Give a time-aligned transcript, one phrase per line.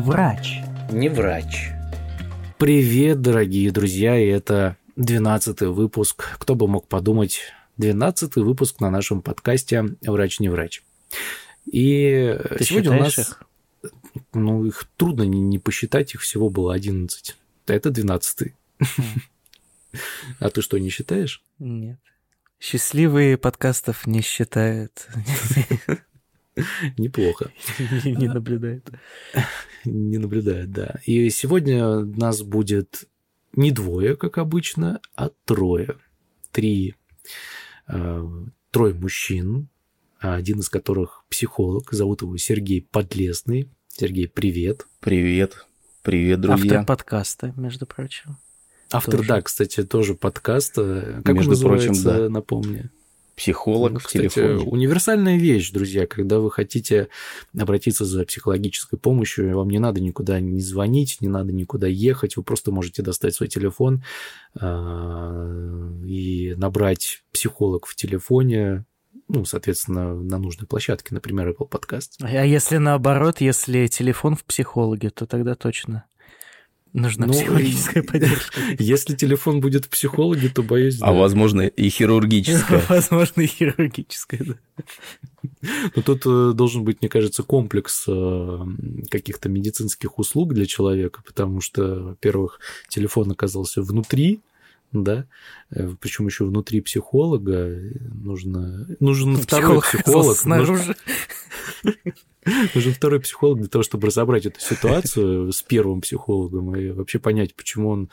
[0.00, 0.60] врач.
[0.90, 1.70] Не врач.
[2.58, 6.24] Привет, дорогие друзья, и это 12 выпуск.
[6.38, 7.40] Кто бы мог подумать,
[7.76, 10.82] 12 выпуск на нашем подкасте «Врач не врач».
[11.66, 13.18] И Ты сегодня у нас...
[13.18, 13.42] их?
[14.32, 17.36] Ну, их трудно не, не посчитать, их всего было 11.
[17.66, 18.54] Это 12
[20.38, 21.42] А ты что, не считаешь?
[21.58, 21.98] Нет.
[22.58, 25.08] Счастливые подкастов не считают.
[26.98, 27.50] Неплохо.
[28.04, 28.88] Не наблюдают.
[29.84, 31.00] Не наблюдает, да.
[31.04, 33.04] И сегодня нас будет
[33.54, 35.96] не двое, как обычно, а трое.
[36.52, 36.94] Три.
[37.88, 38.28] э,
[38.70, 39.68] Трое мужчин,
[40.20, 43.68] один из которых психолог, зовут его Сергей Подлесный.
[43.88, 44.86] Сергей, привет.
[45.00, 45.66] Привет.
[46.02, 46.72] Привет, друзья.
[46.80, 48.38] Автор подкаста, между прочим.
[48.92, 49.28] Автор, Тоже.
[49.28, 51.22] да, кстати, тоже подкаста.
[51.24, 52.28] Как Между он прочим, называется, да.
[52.28, 52.90] напомни.
[53.40, 54.70] Психолог Ну, в кстати, телефоне.
[54.70, 57.08] универсальная вещь, друзья, когда вы хотите
[57.58, 62.42] обратиться за психологической помощью, вам не надо никуда не звонить, не надо никуда ехать, вы
[62.42, 64.04] просто можете достать свой телефон
[64.60, 68.84] а, и набрать психолог в телефоне,
[69.28, 72.16] ну, соответственно, на нужной площадке, например, Apple Podcast.
[72.20, 76.04] А если наоборот, если телефон в психологе, то тогда точно
[76.92, 78.60] нужна Ну, психологическая поддержка.
[78.78, 81.12] Если телефон будет в психологе, то боюсь, А да.
[81.12, 82.82] возможно и хирургическое.
[82.88, 84.40] Возможно, и хирургическая.
[84.44, 84.54] да.
[85.96, 88.58] Но тут э, должен быть, мне кажется, комплекс э,
[89.10, 94.40] каких-то медицинских услуг для человека, потому что, во-первых, телефон оказался внутри,
[94.92, 95.26] да,
[96.00, 100.96] причем еще внутри психолога э, нужно нужен второй Психолог психолог, снаружи.
[102.74, 107.54] нужен второй психолог для того, чтобы разобрать эту ситуацию с первым психологом и вообще понять,
[107.54, 108.10] почему он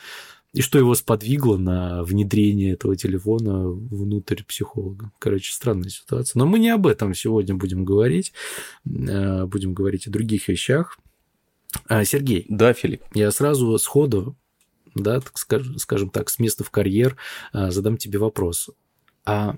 [0.53, 5.11] и что его сподвигло на внедрение этого телефона внутрь психолога.
[5.19, 6.39] Короче, странная ситуация.
[6.39, 8.33] Но мы не об этом сегодня будем говорить.
[8.85, 10.97] Э, Будем говорить о других вещах.
[11.87, 13.03] А, Сергей, Да, Филипп.
[13.13, 14.35] я сразу сходу,
[14.95, 17.17] да, так скаж- скажем так, с места в карьер
[17.51, 18.69] а, задам тебе вопрос.
[19.25, 19.57] А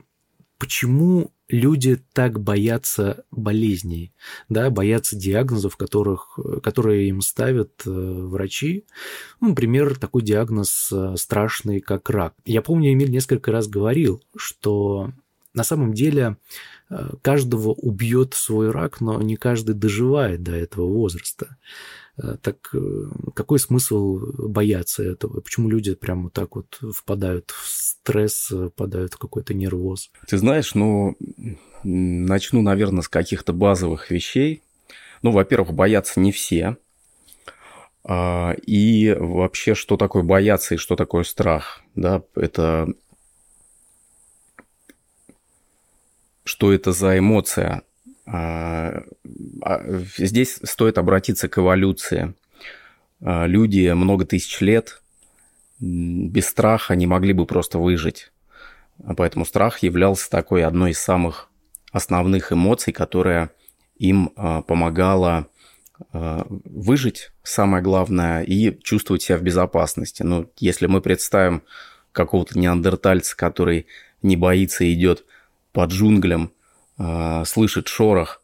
[0.57, 4.13] почему люди так боятся болезней,
[4.47, 8.85] да, боятся диагнозов, которых, которые им ставят э, врачи?
[9.41, 12.35] Ну, например, такой диагноз э, страшный, как рак.
[12.45, 15.11] Я помню, Эмиль несколько раз говорил, что
[15.53, 16.37] на самом деле
[16.89, 21.57] э, каждого убьет свой рак, но не каждый доживает до этого возраста.
[22.21, 22.79] Э, Так э,
[23.33, 25.41] какой смысл бояться этого?
[25.41, 30.11] Почему люди прямо так вот впадают в стресс, впадают в какой-то нервоз?
[30.27, 31.15] Ты знаешь, ну,
[31.83, 34.61] начну, наверное, с каких-то базовых вещей.
[35.21, 36.77] Ну, во-первых, боятся не все.
[38.03, 41.81] А, И вообще, что такое бояться и что такое страх?
[41.95, 42.87] Да, это...
[46.43, 47.83] Что это за эмоция?
[48.31, 49.03] А,
[49.63, 49.81] а,
[50.17, 52.35] Здесь стоит обратиться к эволюции.
[53.21, 55.01] А, Люди много тысяч лет
[55.79, 58.31] без страха не могли бы просто выжить.
[59.15, 61.49] Поэтому страх являлся такой одной из самых
[61.91, 63.51] основных эмоций, которая
[63.97, 64.29] им
[64.67, 65.47] помогала
[66.11, 70.23] выжить, самое главное, и чувствовать себя в безопасности.
[70.23, 71.63] Ну, если мы представим
[72.11, 73.87] какого-то неандертальца, который
[74.21, 75.23] не боится и идет
[75.71, 76.51] по джунглям,
[76.99, 78.41] а, слышит шорох,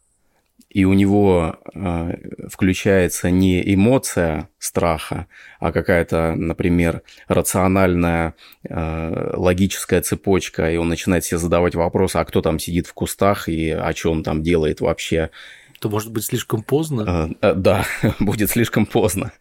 [0.70, 2.14] и у него а,
[2.50, 5.26] включается не эмоция страха,
[5.60, 8.34] а какая-то, например, рациональная
[8.68, 13.48] э, логическая цепочка, и он начинает себе задавать вопросы, а кто там сидит в кустах
[13.48, 15.30] и о чем он там делает вообще.
[15.78, 17.34] То может быть слишком поздно?
[17.42, 17.84] Э, э, Да,
[18.18, 19.32] будет слишком поздно.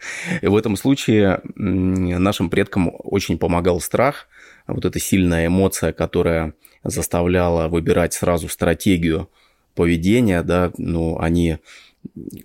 [0.42, 4.28] И в этом случае нашим предкам очень помогал страх,
[4.68, 6.54] вот эта сильная эмоция, которая
[6.86, 9.30] заставляла выбирать сразу стратегию
[9.74, 11.58] поведения, да, ну, они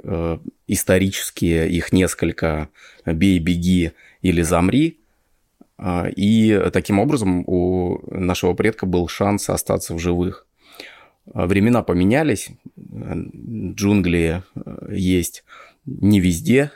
[0.02, 2.68] э, исторические, их несколько,
[3.06, 3.92] бей, беги
[4.22, 4.98] или замри,
[5.82, 10.46] а, и таким образом у нашего предка был шанс остаться в живых.
[11.32, 15.44] А, Времена поменялись, джунгли э, есть
[15.86, 16.70] не везде,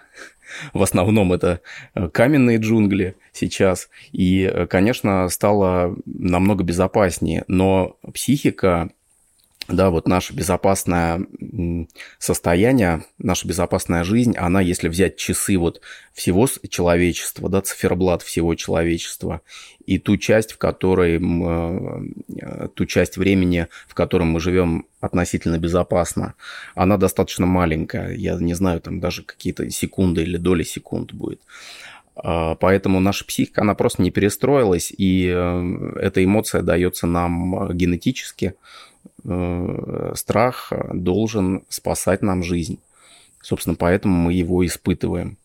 [0.73, 1.61] в основном это
[1.95, 8.91] э, каменные джунгли сейчас, и, э, конечно, стало намного безопаснее, но психика
[9.69, 11.27] да, вот наше безопасное
[12.19, 15.81] состояние, наша безопасная жизнь, она, если взять часы вот
[16.13, 19.41] всего человечества, да, циферблат всего человечества,
[19.87, 25.59] и ту часть, в которой, м, э, ту часть времени, в котором мы живем относительно
[25.59, 26.35] безопасно,
[26.75, 28.15] она достаточно маленькая.
[28.15, 31.41] Я не знаю, там даже какие-то секунды или доли секунд будет.
[32.17, 37.75] А, Поэтому наша психика, она просто не перестроилась, и э, эта эмоция дается нам э,
[37.75, 38.55] генетически.
[39.25, 42.79] Э, Страх должен спасать нам жизнь.
[43.43, 45.37] Собственно, поэтому мы его испытываем.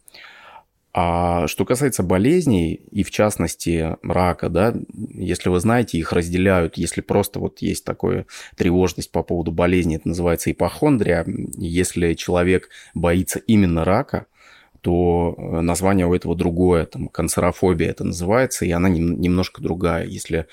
[0.91, 4.73] А что касается болезней, и в частности рака, да,
[5.13, 8.25] если вы знаете, их разделяют, если просто вот есть такая
[8.57, 11.25] тревожность по поводу болезни, это называется ипохондрия.
[11.57, 14.25] Если человек боится именно рака,
[14.81, 20.05] то э, название у этого другое, там, канцерофобия это называется, и она немножко другая.
[20.05, 20.47] Если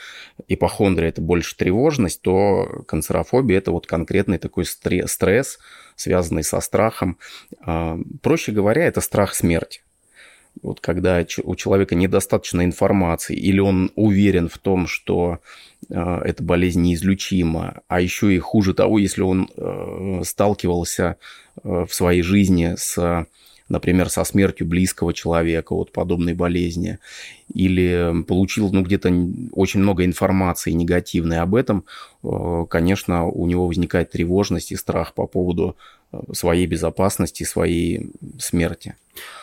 [0.49, 5.58] ипохондрия– это больше тревожность, то канцерофобия– это вот конкретный такой стресс,
[5.94, 7.19] связанный со страхом.
[7.61, 9.81] А, проще говоря, это страх смерти.
[10.62, 15.38] Вот когда у человека недостаточно информации, или он уверен в том, что
[15.90, 21.17] э, эта болезнь неизлечима, а еще и хуже того, если он э, сталкивался
[21.62, 23.26] в своей жизни с
[23.68, 26.98] например, со смертью близкого человека от подобной болезни,
[27.52, 29.08] или получил ну, где-то
[29.52, 31.84] очень много информации негативной об этом,
[32.22, 35.76] э, конечно, у него возникает тревожность и страх по поводу
[36.12, 38.94] э, своей безопасности, своей смерти.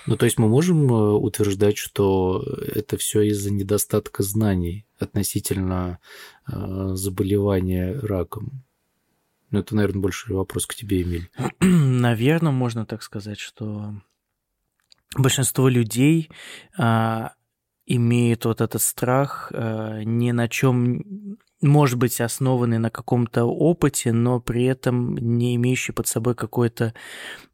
[0.05, 5.99] Ну, то есть мы можем э, утверждать, что это все из-за недостатка знаний относительно
[6.45, 8.63] заболевания раком?
[9.53, 11.29] Ну, это, наверное, больше вопрос к тебе, Эмиль.
[11.59, 13.93] Наверное, можно так сказать, что
[15.15, 16.29] большинство людей
[16.77, 17.33] а,
[17.85, 24.39] имеют вот этот страх а, ни на чем может быть основанный на каком-то опыте, но
[24.39, 26.93] при этом не имеющий под собой какой-то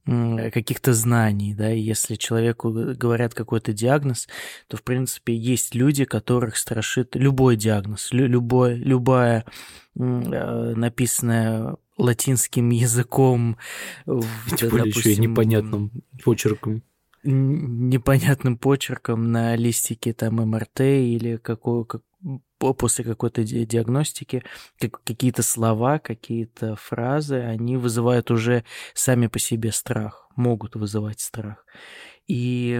[0.05, 4.27] каких-то знаний, да, и если человеку говорят какой-то диагноз,
[4.67, 9.45] то, в принципе, есть люди, которых страшит любой диагноз, любой, любая
[9.99, 13.57] а, написанная латинским языком,
[14.05, 15.91] Тем более допустим, еще и непонятным
[16.23, 16.81] почерком
[17.23, 22.01] непонятным почерком на листике там МРТ или какой, как,
[22.57, 24.43] после какой-то диагностики
[24.79, 28.63] как, какие-то слова, какие-то фразы, они вызывают уже
[28.93, 31.65] сами по себе страх, могут вызывать страх.
[32.27, 32.79] И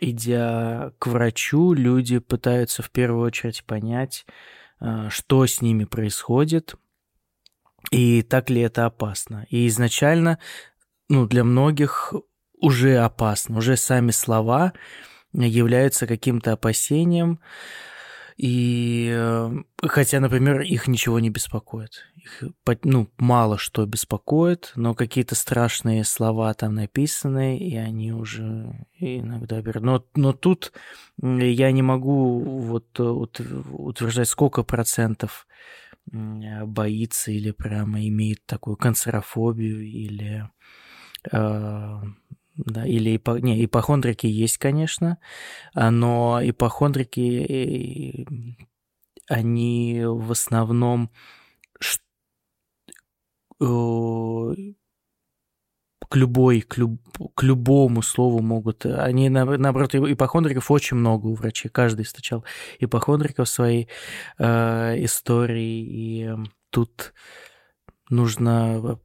[0.00, 4.26] идя к врачу, люди пытаются в первую очередь понять,
[4.78, 6.74] а, что с ними происходит,
[7.90, 9.46] и так ли это опасно.
[9.48, 10.38] И изначально
[11.08, 12.12] ну, для многих
[12.60, 14.72] уже опасно, уже сами слова
[15.32, 17.40] являются каким-то опасением,
[18.38, 19.50] и э,
[19.82, 22.04] хотя, например, их ничего не беспокоит.
[22.14, 22.44] Их,
[22.84, 29.82] ну, мало что беспокоит, но какие-то страшные слова там написаны, и они уже иногда берут.
[29.82, 30.72] Но, но тут
[31.20, 35.48] я не могу вот утверждать, сколько процентов
[36.06, 40.48] боится или прямо имеет такую канцерофобию или
[41.32, 42.02] э,
[42.58, 43.38] да, или ипо...
[43.38, 45.18] не, ипохондрики есть, конечно,
[45.74, 48.26] а, но ипохондрики,
[49.28, 51.10] они в основном
[56.08, 57.00] к любой, к, люб,
[57.34, 58.86] к любому слову могут.
[58.86, 61.70] Они, наоборот, ипохондриков очень много у врачей.
[61.70, 62.44] Каждый встречал
[62.78, 63.88] ипохондриков в своей
[64.38, 65.84] э, истории.
[65.84, 66.30] И
[66.70, 67.12] тут
[68.08, 68.98] нужно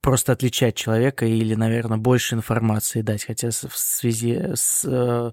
[0.00, 3.24] просто отличать человека или, наверное, больше информации дать.
[3.24, 5.32] Хотя в связи с э,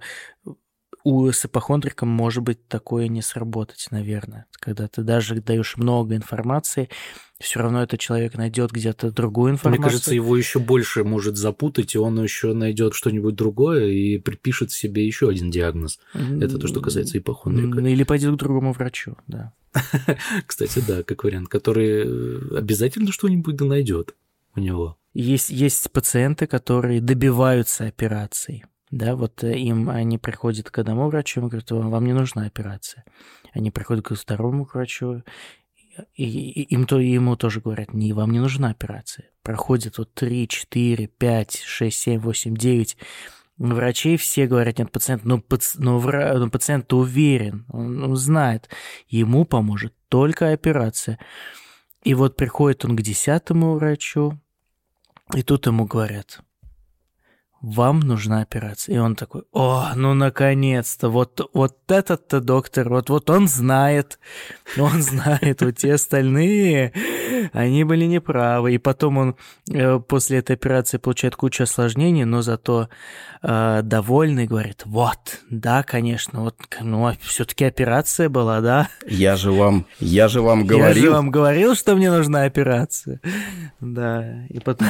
[1.04, 4.46] у с ипохондриком может быть такое не сработать, наверное.
[4.60, 6.90] Когда ты даже даешь много информации,
[7.40, 9.80] все равно этот человек найдет где-то другую информацию.
[9.80, 14.72] Мне кажется, его еще больше может запутать, и он еще найдет что-нибудь другое и припишет
[14.72, 16.00] себе еще один диагноз.
[16.14, 17.80] Это то, что касается ипохондрика.
[17.80, 19.54] Или пойдет к другому врачу, да.
[20.46, 24.16] Кстати, да, как вариант, который э, обязательно что-нибудь найдет
[24.58, 24.98] у него.
[25.14, 28.66] Есть, есть пациенты, которые добиваются операций.
[28.92, 33.04] Да, вот э, им они приходят к одному врачу и говорят, вам не нужна операция.
[33.54, 35.24] Они приходят к второму врачу,
[36.16, 39.30] и, и им то, ему тоже говорят, не, вам не нужна операция.
[39.42, 42.98] Проходит вот 3, 4, 5, 6, 7, 8, 9
[43.58, 48.70] врачей, все говорят, нет, пациент, но, паци, но, вра, но пациент уверен, он, он знает,
[49.08, 51.20] ему поможет только операция.
[52.04, 54.40] И вот приходит он к десятому врачу,
[55.34, 56.42] и тут ему говорят,
[57.62, 58.96] вам нужна операция.
[58.96, 64.20] И он такой, о, ну наконец-то, вот, вот этот-то доктор, вот, вот он знает,
[64.78, 66.94] он знает, вот те остальные,
[67.54, 68.76] они были неправы.
[68.76, 69.36] И потом он
[69.72, 72.90] э, после этой операции получает кучу осложнений, но зато
[73.42, 78.90] э, довольный, говорит, вот, да, конечно, вот, ну, все-таки операция была, да?
[79.08, 80.88] Я же вам, я же вам говорил.
[80.88, 83.20] Я же вам говорил, что мне нужна операция.
[83.80, 84.88] Да, и потом...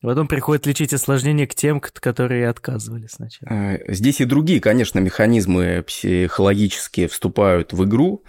[0.00, 3.50] Потом приходит лечить осложнения к тем, которые отказывали сначала.
[3.52, 8.24] Э, здесь и другие, конечно, механизмы психологические вступают в игру.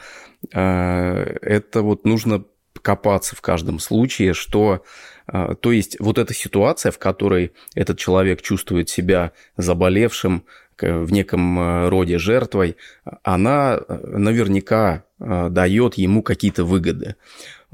[0.53, 2.45] Э, это вот нужно
[2.81, 4.83] копаться в каждом случае, что
[5.25, 10.43] А, то есть вот эта ситуация, в которой этот человек чувствует себя заболевшим,
[10.81, 12.75] в неком роде жертвой,
[13.21, 17.15] она наверняка дает ему какие-то выгоды.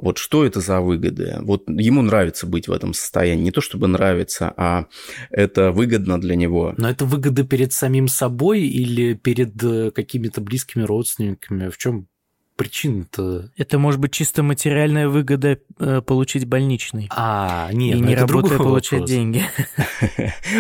[0.02, 1.38] Вот что это за выгоды?
[1.42, 3.44] Вот ему нравится быть в этом состоянии.
[3.44, 4.86] Не то чтобы нравится, а
[5.30, 6.74] это выгодно для него.
[6.78, 9.54] Но это выгода перед самим собой или перед
[9.94, 11.70] какими-то близкими родственниками?
[11.70, 12.08] В чем
[12.60, 13.50] причина-то?
[13.56, 17.08] Это может быть чисто материальная выгода э, получить больничный.
[17.10, 19.10] А, нет, и ну не это работая другой получать вопрос.
[19.10, 19.44] деньги.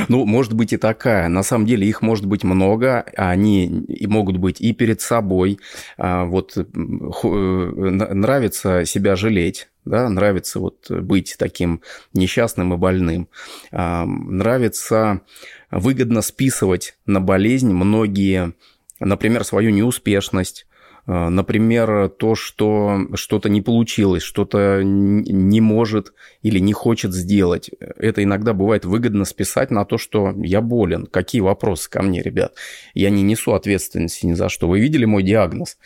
[0.07, 1.27] Ну, может быть и такая.
[1.27, 5.59] На самом деле их может быть много, они и могут быть и перед собой.
[5.97, 11.81] А, Вот э, нравится себя жалеть, да, нравится вот быть таким
[12.13, 13.27] несчастным и больным.
[13.71, 15.21] А, Нравится
[15.69, 18.53] выгодно списывать на болезнь многие,
[18.99, 20.65] например, свою неуспешность,
[21.11, 26.13] Например, то, что что-то не получилось, что-то не может
[26.43, 27.71] или не хочет сделать.
[27.79, 31.07] Это иногда бывает выгодно списать на то, что я болен.
[31.07, 32.53] Какие вопросы ко мне, ребят?
[32.93, 34.67] Я не несу ответственности ни за что.
[34.67, 35.79] Вы видели мой диагноз?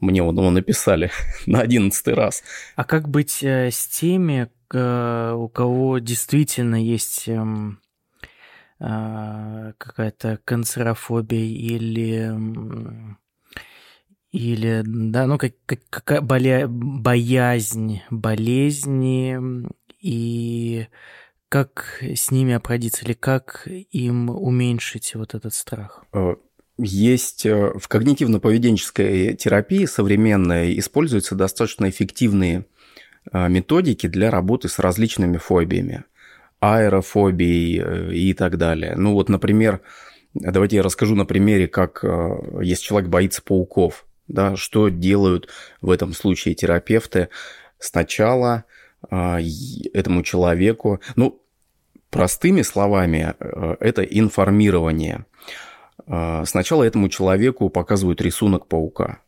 [0.00, 1.10] Мне он его написали
[1.46, 2.42] на одиннадцатый раз.
[2.74, 7.78] А как быть э, с теми, э, у кого действительно есть эм,
[8.80, 12.32] а, какая-то канцерофобия или
[14.32, 19.38] или да, ну как, как- какая боля- боязнь болезни
[20.00, 20.86] и
[21.50, 26.04] как с ними обходиться или как им уменьшить вот этот страх?
[26.14, 26.36] Э,
[26.78, 32.64] Есть э, в когнитивно-поведенческой терапии современной используются достаточно эффективные
[33.30, 36.04] э, методики для работы с различными фобиями,
[36.60, 38.94] аэрофобией и так далее.
[38.96, 39.82] Ну вот, например,
[40.32, 42.02] давайте я расскажу на примере, как
[42.62, 45.48] если человек боится пауков, да, что делают
[45.80, 47.28] в этом случае терапевты.
[47.78, 48.64] Сначала
[49.10, 51.40] э, и- этому человеку, ну,
[52.10, 55.26] простыми словами, э, это информирование.
[56.06, 59.20] Э, Сначала этому человеку показывают рисунок паука.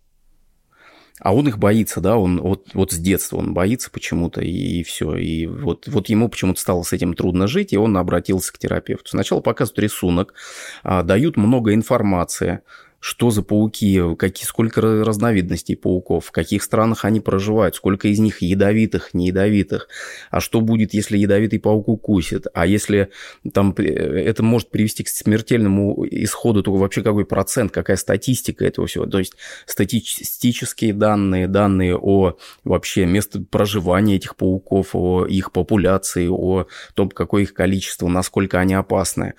[1.21, 5.17] А он их боится, да, он вот, вот с детства он боится почему-то, и, все.
[5.17, 9.11] И вот, вот ему почему-то стало с этим трудно жить, и он обратился к терапевту.
[9.11, 10.35] Сначала показывают рисунок,
[10.83, 12.61] а, дают много информации,
[13.05, 18.41] что за пауки, какие, сколько разновидностей пауков, в каких странах они проживают, сколько из них
[18.41, 19.89] ядовитых, не ядовитых,
[20.31, 23.11] а что будет, если ядовитый паук укусит, а если
[23.53, 28.87] там при- это может привести к смертельному исходу, то вообще какой процент, какая статистика этого
[28.87, 29.35] всего, то есть
[29.67, 37.43] статистические данные, данные о вообще месте проживания этих пауков, о их популяции, о том, какое
[37.43, 39.35] их количество, насколько они опасны.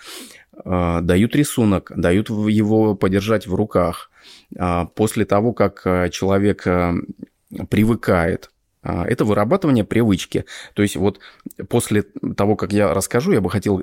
[0.65, 4.09] А, Дают рисунок, дают его подержать в руках.
[4.57, 6.95] А, После того, как а, человек а,
[7.69, 8.49] привыкает
[8.83, 10.45] это вырабатывание привычки.
[10.75, 11.19] То есть вот
[11.69, 13.81] после того, как я расскажу, я бы хотел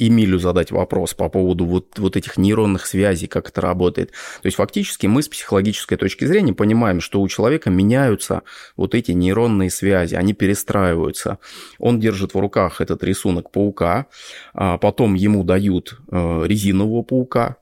[0.00, 4.10] Эмилю задать вопрос по поводу вот, вот этих нейронных связей, как это работает.
[4.42, 8.42] То есть фактически мы с психологической точки зрения понимаем, что у человека меняются
[8.76, 11.38] вот эти нейронные связи, они перестраиваются.
[11.78, 14.06] Он держит в руках этот рисунок паука,
[14.54, 17.56] а потом ему дают э, резинового паука,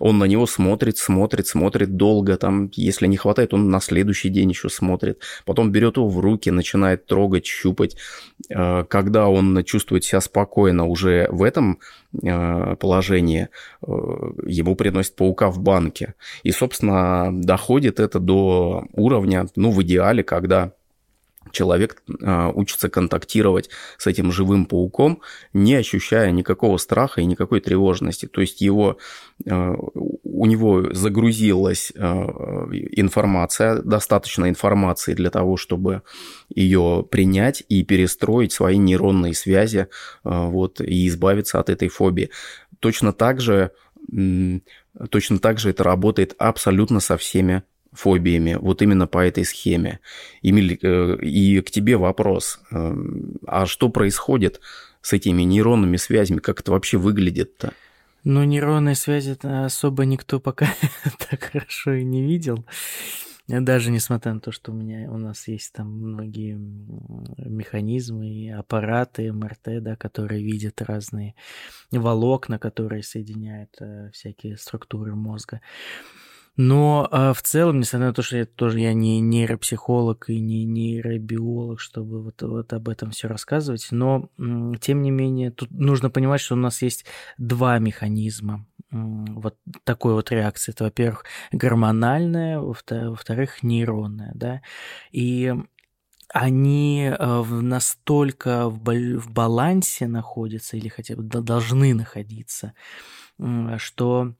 [0.00, 4.50] он на него смотрит, смотрит, смотрит долго, там, если не хватает, он на следующий день
[4.50, 5.20] еще смотрит.
[5.44, 7.96] Потом берет его в руки, начинает трогать, щупать.
[8.50, 11.78] Э, Когда он чувствует себя спокойно уже в этом
[12.22, 13.48] э, положении,
[13.82, 13.86] э,
[14.46, 16.14] ему приносят паука в банке.
[16.42, 20.72] И, собственно, доходит это до уровня, ну, в идеале, когда
[21.54, 28.26] человек э, учится контактировать с этим живым пауком, не ощущая никакого страха и никакой тревожности.
[28.26, 28.98] То есть его,
[29.46, 29.74] э,
[30.22, 36.02] у него загрузилась э, информация, достаточно информации для того, чтобы
[36.48, 39.88] ее принять и перестроить свои нейронные связи
[40.22, 42.30] вот, и избавиться от этой фобии.
[42.80, 43.70] Точно так же,
[45.10, 47.62] точно так же это работает абсолютно со всеми
[47.94, 50.00] фобиями, вот именно по этой схеме.
[50.42, 52.60] Эмиль, э, и к тебе вопрос.
[52.70, 52.94] Э,
[53.46, 54.60] А что происходит
[55.00, 56.40] с этими нейронными связями?
[56.40, 57.72] Как это вообще выглядит-то?
[58.24, 60.66] Ну, нейронные связи особо никто пока
[61.30, 62.64] так хорошо и не видел.
[63.46, 66.54] Даже несмотря на то, что у меня у нас есть там многие
[67.46, 71.34] механизмы и аппараты МРТ, да, которые видят разные
[71.90, 75.60] волокна, которые соединяют э, всякие структуры мозга.
[76.56, 80.64] Но э, в целом, несмотря на то, что я тоже я не нейропсихолог и не
[80.64, 84.28] нейробиолог, чтобы вот, вот об этом все рассказывать, но
[84.80, 87.06] тем не менее тут нужно понимать, что у нас есть
[87.38, 90.72] два механизма вот такой вот реакции.
[90.72, 94.62] Это, во-первых, гормональная, во-вто- во-вторых, нейронная, да.
[95.10, 95.52] И
[96.28, 102.74] они э, настолько в, балансе находятся или хотя бы должны находиться,
[103.78, 104.34] что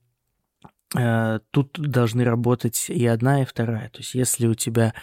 [1.51, 3.91] тут должны работать и одна, и вторая.
[3.91, 4.95] То есть если у тебя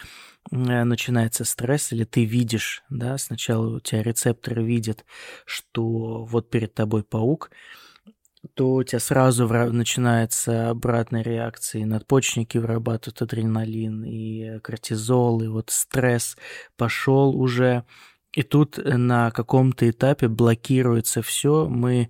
[0.50, 5.04] э, начинается стресс, или ты видишь, да, сначала у тебя рецепторы видят,
[5.44, 7.50] что вот перед тобой паук,
[8.54, 15.70] то у тебя сразу начинается обратная реакция, и надпочечники вырабатывают адреналин, и кортизол, и вот
[15.70, 16.36] стресс
[16.76, 17.84] пошел уже,
[18.32, 22.08] и тут на каком-то этапе блокируется все, мы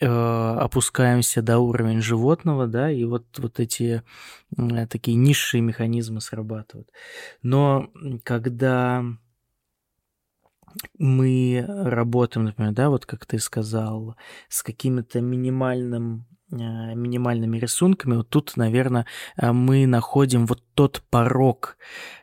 [0.00, 4.02] э, опускаемся до уровня животного, да, и вот, вот эти
[4.56, 6.90] э, такие низшие механизмы срабатывают.
[7.42, 7.88] Но
[8.24, 9.04] когда
[10.98, 14.16] мы работаем, например, да, вот как ты сказал,
[14.48, 19.06] с какими-то минимальным э, минимальными рисунками, вот тут, наверное,
[19.36, 21.76] э, мы находим вот тот порог,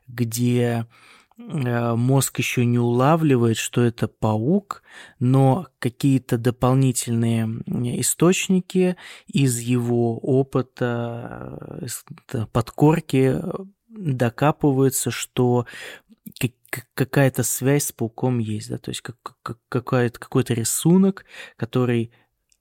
[0.07, 0.85] где э,
[1.37, 4.83] мозг еще не улавливает, что это паук,
[5.19, 7.47] но какие-то дополнительные
[7.99, 8.95] источники
[9.27, 12.05] из его опыта, из
[12.51, 13.41] подкорки
[13.89, 15.65] докапываются, что
[16.93, 21.25] какая-то связь с пауком есть, да, то есть как, как, какой-то, какой-то рисунок,
[21.57, 22.11] который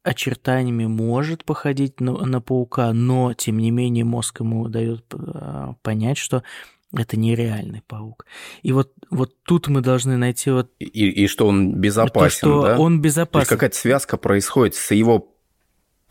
[0.02, 5.04] очертаниями может походить на, на паука, но тем не менее мозг ему дает
[5.82, 6.42] понять, что
[6.96, 8.26] это нереальный паук.
[8.62, 10.70] И вот, вот тут мы должны найти вот...
[10.78, 12.78] И, и что он безопасен, то, что да?
[12.78, 13.32] он безопасен.
[13.32, 15.29] То есть какая-то связка происходит с его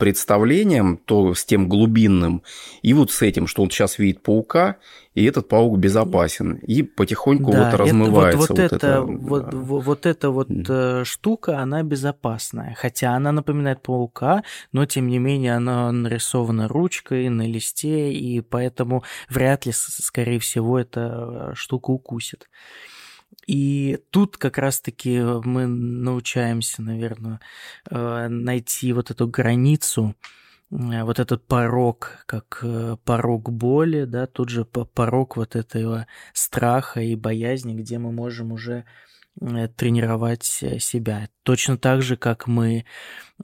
[0.00, 2.42] представлением, то с тем глубинным,
[2.82, 4.78] и вот с этим, что он сейчас видит паука,
[5.14, 8.54] и этот паук безопасен, и потихоньку да, вот размывается.
[8.54, 9.84] Это, вот, вот, вот, это, вот, да.
[9.84, 11.04] вот эта вот mm.
[11.04, 14.42] штука, она безопасная, хотя она напоминает паука,
[14.72, 20.78] но тем не менее она нарисована ручкой на листе, и поэтому вряд ли, скорее всего,
[20.78, 22.48] эта штука укусит.
[23.46, 27.40] И тут как раз-таки мы научаемся, наверное,
[27.90, 30.14] э, найти вот эту границу,
[30.70, 37.00] э, вот этот порог, как э, порог боли, да, тут же порог вот этого страха
[37.00, 38.84] и боязни, где мы можем уже
[39.76, 41.28] тренировать э, себя.
[41.42, 42.84] Точно так же, как мы,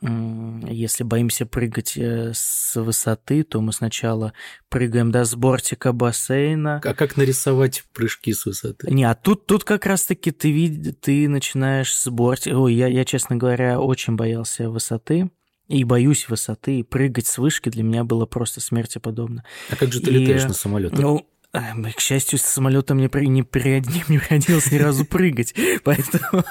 [0.02, 4.34] если боимся прыгать э, с высоты, то мы сначала
[4.68, 6.80] прыгаем до да, с бортика бассейна.
[6.84, 8.90] А как нарисовать прыжки с высоты?
[8.90, 12.56] Не, а тут, тут как раз-таки ты, ты начинаешь с бортика...
[12.56, 15.30] Ой, я, я, честно говоря, очень боялся высоты
[15.68, 19.44] и боюсь высоты, и прыгать с вышки для меня было просто смерти подобно.
[19.70, 20.96] А как же ты и, летаешь на самолете?
[20.96, 25.54] Ну, к счастью, с самолетом не, при, не, при, приходилось ни разу прыгать.
[25.84, 26.44] Поэтому...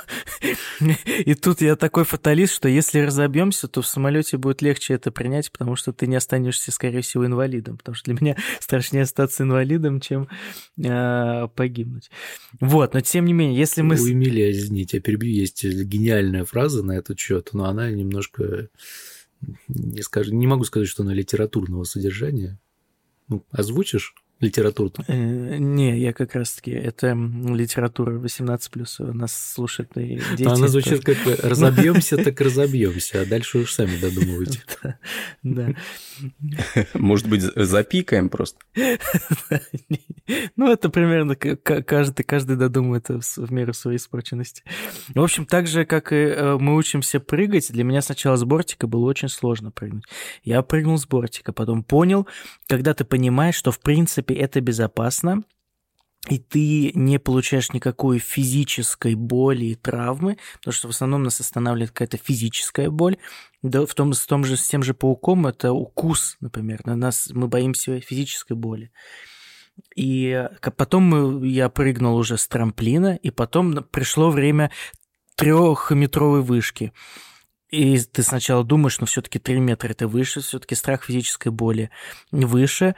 [1.25, 5.51] И тут я такой фаталист, что если разобьемся, то в самолете будет легче это принять,
[5.51, 7.77] потому что ты не останешься, скорее всего, инвалидом.
[7.77, 10.27] Потому что для меня страшнее остаться инвалидом, чем
[10.77, 12.09] э, погибнуть.
[12.59, 13.95] Вот, но тем не менее, если мы...
[13.95, 18.69] У Эмилия, извините, я перебью, есть гениальная фраза на этот счет, но она немножко...
[19.67, 22.59] Не, скажу, не могу сказать, что она литературного содержания.
[23.27, 24.13] Ну, озвучишь?
[24.39, 24.91] Литературу?
[25.07, 30.47] Э, не, я как раз-таки, это литература 18+, нас слушают и дети.
[30.47, 34.61] Она звучит как «разобьемся, так разобьемся», а дальше уж сами додумывайте.
[35.43, 35.69] Да.
[36.93, 38.59] Может быть, запикаем просто?
[40.55, 44.63] Ну, это примерно каждый, каждый додумает в меру своей испорченности.
[45.13, 48.87] В общем, так же, как и э, мы учимся прыгать, для меня сначала с бортика
[48.87, 50.05] было очень сложно прыгнуть.
[50.43, 52.27] Я прыгнул с бортика, потом понял,
[52.67, 55.43] когда ты понимаешь, что в принципе это безопасно,
[56.27, 61.91] и ты не получаешь никакой физической боли и травмы, потому что в основном нас останавливает
[61.91, 63.17] какая-то физическая боль.
[63.61, 66.81] Да, в том, с, том же, с тем же пауком это укус, например.
[66.85, 68.91] На нас мы боимся физической боли.
[69.95, 74.71] И потом я прыгнул уже с трамплина, и потом пришло время
[75.35, 76.91] трехметровой вышки.
[77.69, 81.89] И ты сначала думаешь, ну все-таки 3 метра это выше, все-таки страх физической боли
[82.31, 82.95] выше.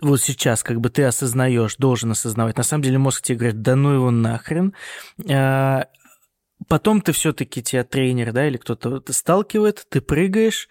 [0.00, 2.56] Вот сейчас, как бы ты осознаешь, должен осознавать.
[2.56, 4.74] На самом деле мозг тебе говорит, да ну его нахрен.
[5.28, 5.86] А,
[6.68, 10.68] потом ты все-таки тебя тренер, да, или кто-то сталкивает, ты прыгаешь,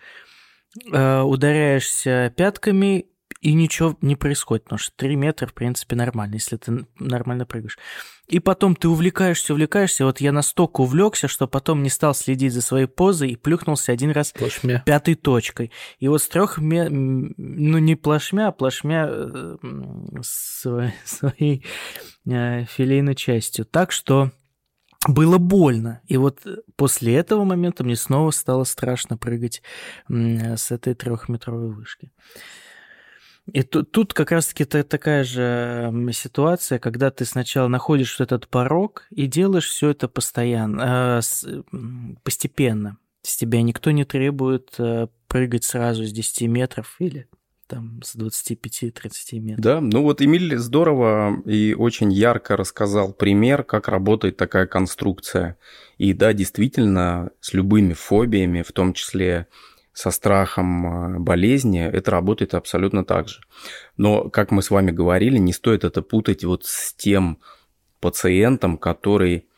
[0.92, 3.09] а, ударяешься пятками,
[3.41, 7.78] и ничего не происходит, потому что 3 метра, в принципе, нормально, если ты нормально прыгаешь.
[8.28, 10.06] И потом ты увлекаешься, увлекаешься.
[10.06, 14.12] Вот я настолько увлекся, что потом не стал следить за своей позой и плюхнулся один
[14.12, 14.84] раз плашмя.
[14.86, 15.71] пятой точкой.
[15.99, 19.58] И вот с трех, ну не плашмя, а плашмя э,
[20.21, 21.65] своей, своей
[22.28, 23.65] э, филейной частью.
[23.65, 24.32] Так что
[25.08, 26.02] было больно.
[26.06, 29.63] И вот после этого момента мне снова стало страшно прыгать
[30.10, 32.12] с этой трехметровой вышки.
[33.54, 39.06] И тут, тут как раз-таки такая же ситуация, когда ты сначала находишь вот этот порог
[39.10, 41.62] и делаешь все это постоянно, э,
[42.24, 42.98] постепенно.
[43.22, 47.28] С тебя никто не требует э, прыгать сразу с 10 метров или
[47.70, 49.64] там с 25-30 метров.
[49.64, 55.58] Да, ну вот Эмиль здорово и очень ярко рассказал пример, как работает такая конструкция.
[55.98, 59.48] И да, действительно, с любыми фобиями, в том числе
[60.00, 63.42] со страхом э, болезни, это работает абсолютно так же.
[63.98, 67.40] Но, как мы с вами говорили, не стоит это путать вот с тем
[68.00, 69.50] пациентом, который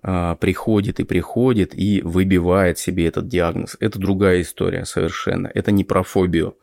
[0.00, 3.76] а, приходит и приходит и выбивает себе этот диагноз.
[3.80, 5.50] Это другая история совершенно.
[5.52, 6.56] Это не про фобию,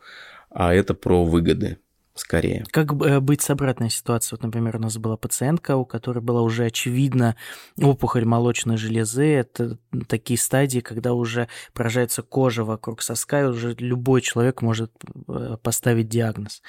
[0.48, 1.76] а это про выгоды
[2.16, 2.64] скорее.
[2.70, 4.36] Как э, быть с обратной ситуацией?
[4.36, 7.36] Вот, например, у нас была пациентка, у которой была уже очевидно
[7.80, 9.26] опухоль молочной железы.
[9.26, 14.92] Это такие стадии, когда уже поражается кожа вокруг соска, и уже любой человек может
[15.28, 16.62] э, поставить диагноз.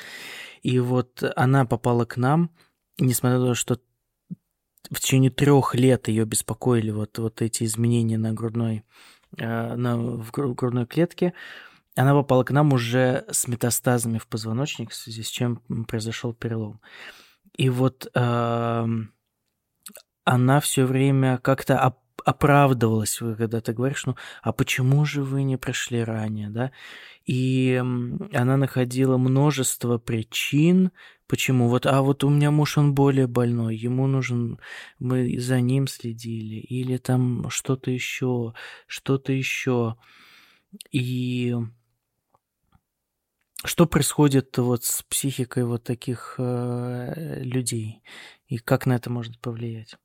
[0.61, 2.51] И вот она попала к нам,
[2.99, 3.79] несмотря на то, что
[4.91, 8.83] в течение трех лет ее беспокоили вот, вот эти изменения на грудной,
[9.37, 11.33] э, на, в грудной клетке,
[11.97, 15.57] она попала к нам уже с метастазами в позвоночник, в связи с чем
[15.87, 16.79] произошел перелом.
[17.55, 18.87] И вот э,
[20.23, 25.55] она все время как-то оп оправдывалась, когда ты говоришь, ну, а почему же вы не
[25.55, 26.71] пришли ранее, да?
[27.25, 27.81] И
[28.33, 30.91] она находила множество причин,
[31.27, 31.69] почему.
[31.69, 34.59] Вот, а вот у меня муж, он более больной, ему нужен,
[34.99, 38.53] мы за ним следили, или там что-то еще,
[38.87, 39.95] что-то еще.
[40.91, 41.55] И
[43.63, 48.03] что происходит вот с психикой вот таких э, людей
[48.47, 49.95] и как на это может повлиять?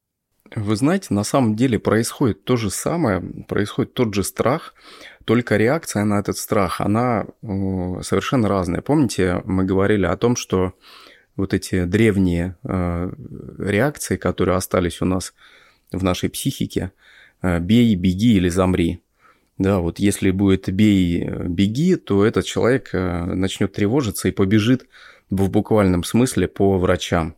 [0.55, 4.75] Вы знаете, на самом деле происходит то же самое, происходит тот же страх,
[5.25, 7.47] только реакция на этот страх, она э,
[8.03, 8.83] совершенно разная.
[8.83, 10.75] Помните, мы говорили о том, что
[11.37, 13.13] вот эти древние э,
[13.59, 15.35] реакции, которые остались у нас
[15.91, 16.93] в нашей психике,
[17.43, 19.02] бей, беги или замри.
[19.63, 24.89] Да, вот если будет бей, беги, то этот человек э, начнет тревожиться и побежит
[25.31, 27.37] в буквальном смысле по врачам.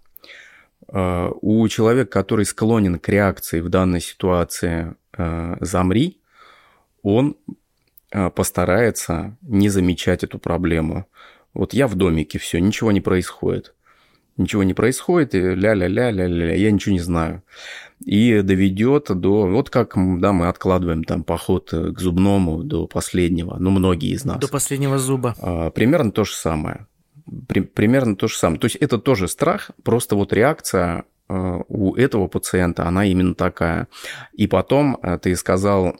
[0.88, 6.18] Э, у человека, который склонен к реакции в данной ситуации э, «замри»,
[7.02, 7.36] он
[8.34, 11.06] постарается не замечать эту проблему.
[11.52, 13.74] Вот я в домике, все, ничего не происходит
[14.36, 17.42] ничего не происходит, и ля-ля-ля-ля-ля, я ничего не знаю.
[18.04, 19.46] И доведет до...
[19.46, 24.38] Вот как да, мы откладываем там поход к зубному до последнего, ну, многие из нас.
[24.38, 25.34] До последнего зуба.
[25.40, 26.86] А, примерно то же самое.
[27.48, 28.60] При, примерно то же самое.
[28.60, 33.88] То есть это тоже страх, просто вот реакция а, у этого пациента, она именно такая.
[34.34, 35.96] И потом а, ты сказал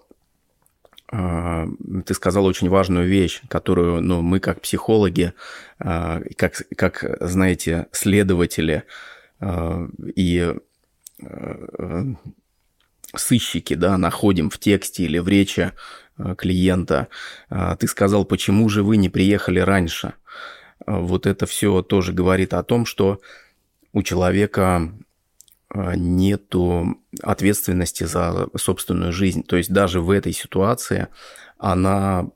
[1.14, 5.32] ты сказал очень важную вещь, которую ну, мы как психологи,
[5.78, 8.84] а, как, как знаете, следователи
[9.40, 10.54] а, и
[13.14, 15.72] сыщики да, находим в тексте или в речи
[16.36, 17.08] клиента.
[17.78, 20.14] Ты сказал, почему же вы не приехали раньше?
[20.84, 23.20] Вот это все тоже говорит о том, что
[23.92, 24.92] у человека
[25.74, 29.42] нету ответственности за собственную жизнь.
[29.42, 31.08] То есть даже в этой ситуации
[31.58, 32.28] она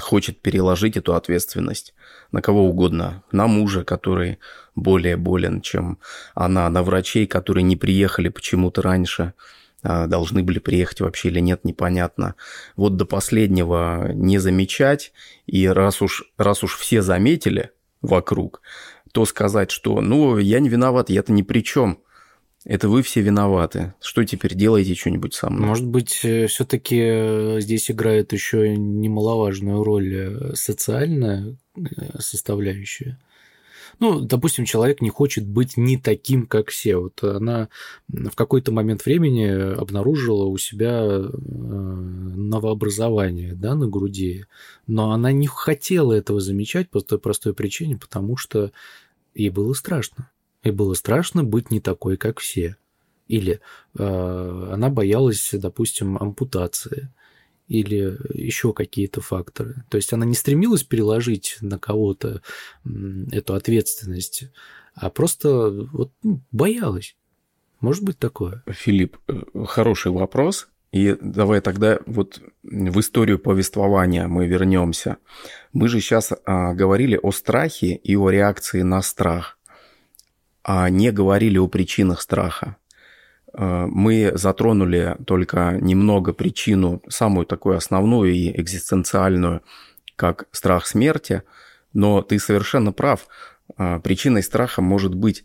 [0.00, 1.94] хочет переложить эту ответственность
[2.32, 3.22] на кого угодно.
[3.32, 4.38] На мужа, который
[4.74, 5.98] более болен, чем
[6.34, 9.34] она, на врачей, которые не приехали почему-то раньше,
[9.82, 12.34] а, должны были приехать вообще или нет, непонятно.
[12.76, 15.12] Вот до последнего не замечать,
[15.46, 17.70] и раз уж, раз уж все заметили
[18.02, 18.60] вокруг,
[19.12, 22.00] то сказать, что ну, я не виноват, я-то ни при чем–
[22.64, 23.94] это вы все виноваты.
[24.00, 25.66] Что теперь делаете что-нибудь со мной?
[25.66, 31.56] Может быть, э, все-таки э, здесь играет еще немаловажную роль э, социальная
[32.18, 33.18] составляющая.
[33.98, 36.96] Ну, допустим, человек не хочет быть не таким, как все.
[36.96, 37.70] Вот она
[38.08, 44.46] в какой-то момент времени обнаружила у себя новообразование да, на груди,
[44.86, 48.72] но она не хотела этого замечать по той простой причине, потому что
[49.34, 50.30] ей было страшно
[50.62, 52.76] и было страшно быть не такой, как все.
[53.28, 53.60] Или
[53.96, 57.10] э, она боялась, допустим, ампутации
[57.68, 59.84] или еще какие-то факторы.
[59.88, 62.42] То есть она не стремилась переложить на кого-то
[63.30, 64.44] эту ответственность,
[64.94, 67.16] а просто вот, ну, боялась.
[67.80, 68.62] Может быть такое?
[68.68, 70.68] Филипп, э, хороший вопрос.
[70.92, 75.18] И давай тогда вот в историю повествования мы вернемся.
[75.72, 79.59] Мы же сейчас а, говорили о страхе и о реакции на страх
[80.62, 82.76] а не говорили о причинах страха.
[83.52, 89.62] Э, мы затронули только немного причину, самую такую основную и экзистенциальную,
[90.16, 91.42] как страх смерти,
[91.92, 93.26] но ты совершенно прав.
[93.76, 95.44] а, причиной страха может быть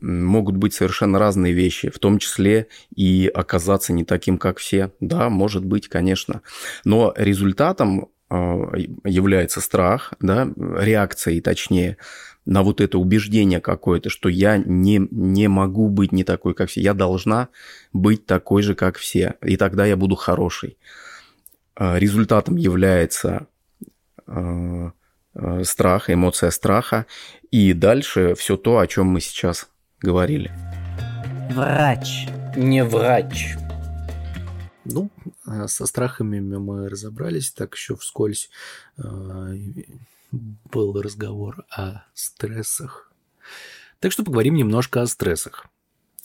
[0.00, 4.92] могут быть совершенно разные вещи, в том числе и оказаться не таким, как все.
[5.00, 6.40] Да, может быть, конечно.
[6.84, 8.72] Но результатом а,
[9.04, 11.98] является страх, да, реакцией, точнее,
[12.46, 16.80] на вот это убеждение какое-то, что я не, не могу быть не такой, как все,
[16.80, 17.48] я должна
[17.92, 20.76] быть такой же, как все, и тогда я буду хороший.
[21.74, 23.46] А, результатом является
[24.26, 24.92] а,
[25.62, 27.06] страх, эмоция страха,
[27.50, 29.68] и дальше все то, о чем мы сейчас
[30.00, 30.52] говорили.
[31.50, 32.26] Врач.
[32.56, 33.56] Не врач.
[34.84, 35.10] Ну,
[35.46, 38.50] а со страхами мы разобрались, так еще вскользь
[40.70, 43.12] был разговор о стрессах.
[44.00, 45.66] Так что поговорим немножко о стрессах.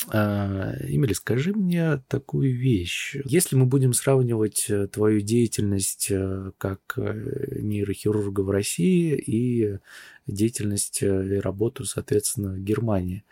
[0.10, 3.18] А, Эмили, скажи мне такую вещь.
[3.26, 9.78] Если мы будем сравнивать э, твою деятельность э, как нейрохирурга в России и
[10.26, 13.24] деятельность и работу, соответственно, в Германии,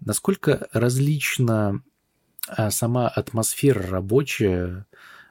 [0.00, 1.82] насколько различна
[2.48, 4.86] а сама атмосфера рабочая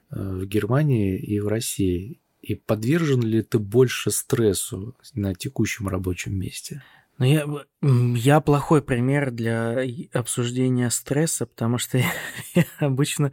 [0.10, 2.21] э, в Германии и в России?
[2.42, 6.84] И подвержен ли ты больше стрессу на текущем рабочем месте?
[7.18, 7.46] Ну, я,
[7.82, 9.78] я плохой пример для
[10.12, 12.12] обсуждения стресса, потому что я,
[12.56, 13.32] я обычно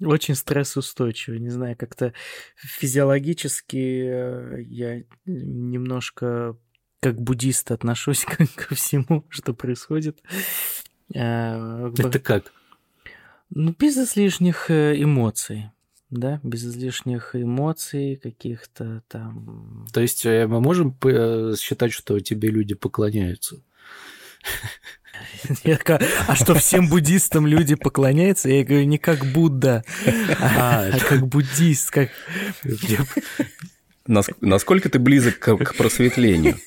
[0.00, 1.38] очень стрессоустойчивый.
[1.38, 2.14] Не знаю, как-то
[2.56, 6.56] физиологически э, я немножко
[7.00, 10.20] как буддист отношусь ко, ко всему, что происходит.
[11.14, 12.52] Э, Это как?
[13.50, 15.70] Ну, без излишних э, эмоций,
[16.10, 19.86] да, без излишних эмоций каких-то там.
[19.92, 23.62] То есть э, мы можем э, считать, что тебе люди поклоняются?
[26.26, 28.48] А что всем буддистам люди поклоняются?
[28.48, 29.84] Я говорю, не как Будда,
[30.38, 32.10] а, а как буддист, как...
[34.06, 36.56] Насколько ты близок к просветлению?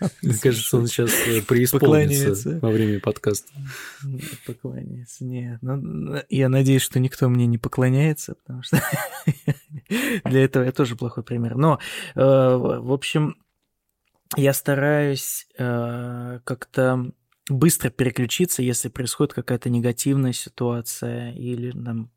[0.22, 3.52] Мне кажется, он сейчас э, преисполнится во время подкаста.
[4.46, 5.58] Поклоняется, нет.
[5.62, 8.82] Ну, я надеюсь, что никто мне не поклоняется, потому что
[10.24, 11.56] для этого я тоже плохой пример.
[11.56, 11.78] Но,
[12.14, 13.36] э, в общем,
[14.36, 17.10] я стараюсь э, как-то
[17.48, 22.10] быстро переключиться, если происходит какая-то негативная ситуация или там,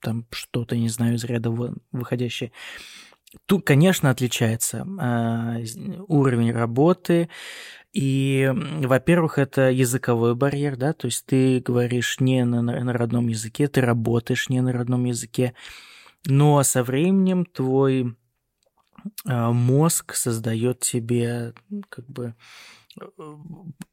[0.00, 1.50] там что-то, не знаю, из ряда
[1.92, 2.52] выходящее.
[3.46, 5.64] Тут, конечно, отличается э,
[6.08, 7.28] уровень работы.
[7.92, 13.68] И, во-первых, это языковой барьер, да, то есть ты говоришь не на, на родном языке,
[13.68, 15.54] ты работаешь не на родном языке,
[16.26, 18.16] но со временем твой
[19.24, 21.54] э, мозг создает тебе
[21.88, 22.34] как бы
[23.00, 23.04] э,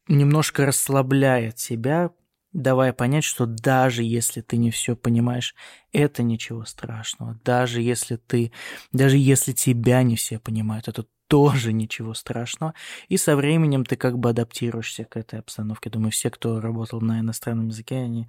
[0.08, 2.10] немножко расслабляет себя,
[2.52, 5.54] давая понять, что даже если ты не все понимаешь,
[5.92, 7.38] это ничего страшного.
[7.44, 8.52] Даже если ты,
[8.92, 12.74] даже если тебя не все понимают, это тоже ничего страшного.
[13.08, 15.88] И со временем ты как бы адаптируешься к этой обстановке.
[15.88, 18.28] Думаю, все, кто работал на иностранном языке, они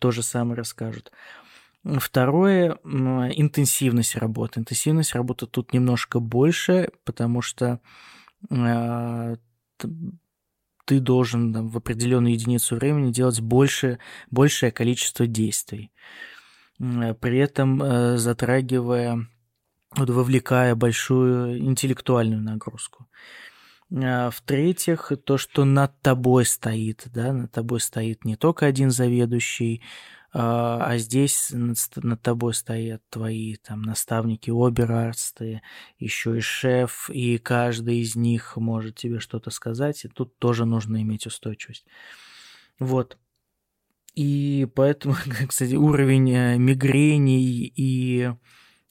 [0.00, 1.12] то же самое расскажут.
[1.84, 4.60] Второе– интенсивность работы.
[4.60, 7.80] Интенсивность работы тут немножко больше, потому что
[8.50, 9.36] а,
[10.84, 13.98] ты должен там, в определенную единицу времени делать больше,
[14.30, 15.92] большее количество действий.
[16.80, 19.28] Э, при этом э, затрагивая,
[19.94, 23.08] вот, вовлекая большую интеллектуальную нагрузку.
[23.90, 29.82] Э, в-третьих, то, что над тобой стоит, да, над тобой стоит не только один заведующий,
[29.82, 29.86] а,
[30.34, 35.60] а здесь над, над тобой стоят твои там наставники, оберарсты,
[35.98, 41.02] еще и шеф, и каждый из них может тебе что-то сказать, и тут тоже нужно
[41.02, 41.84] иметь устойчивость.
[42.78, 43.18] Вот.
[44.14, 45.14] И поэтому,
[45.48, 48.32] кстати, уровень э, мигрений и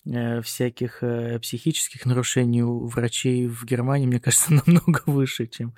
[0.05, 5.75] э, всяких э, психических нарушений у врачей в Германии, мне кажется, намного выше, чем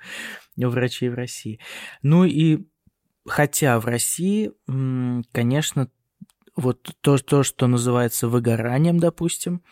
[0.56, 1.60] у врачей в России.
[2.02, 2.66] Ну и
[3.26, 4.52] Хотя в России,
[5.32, 5.88] конечно,
[6.56, 9.62] вот то, то, что называется выгоранием, допустим,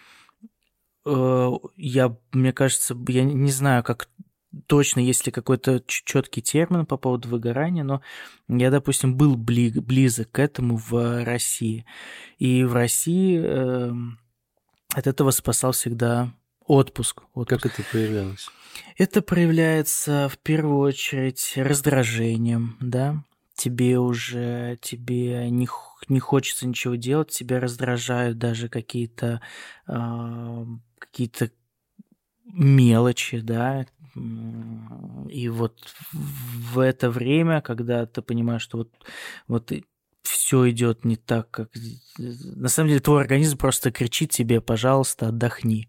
[1.04, 4.08] э, я, мне кажется, я не знаю, как
[4.66, 8.02] точно, есть ли какой-то четкий термин по поводу выгорания, но
[8.48, 11.86] я, допустим, был близок к этому в России.
[12.38, 13.92] И в России э,
[14.94, 16.32] от этого спасал всегда
[16.66, 17.22] отпуск.
[17.34, 17.62] отпуск.
[17.62, 18.48] Как это проявлялось?
[18.96, 23.22] Это проявляется в первую очередь раздражением, да,
[23.54, 25.68] тебе уже тебе не,
[26.08, 29.40] не хочется ничего делать, тебя раздражают даже какие-то
[29.88, 30.66] э,
[30.98, 31.50] какие-то
[32.44, 35.78] мелочи, да, и вот
[36.12, 38.92] в это время, когда ты понимаешь, что вот,
[39.48, 39.72] вот
[40.22, 41.70] все идет не так, как...
[42.18, 45.88] На самом деле твой организм просто кричит тебе, пожалуйста, отдохни.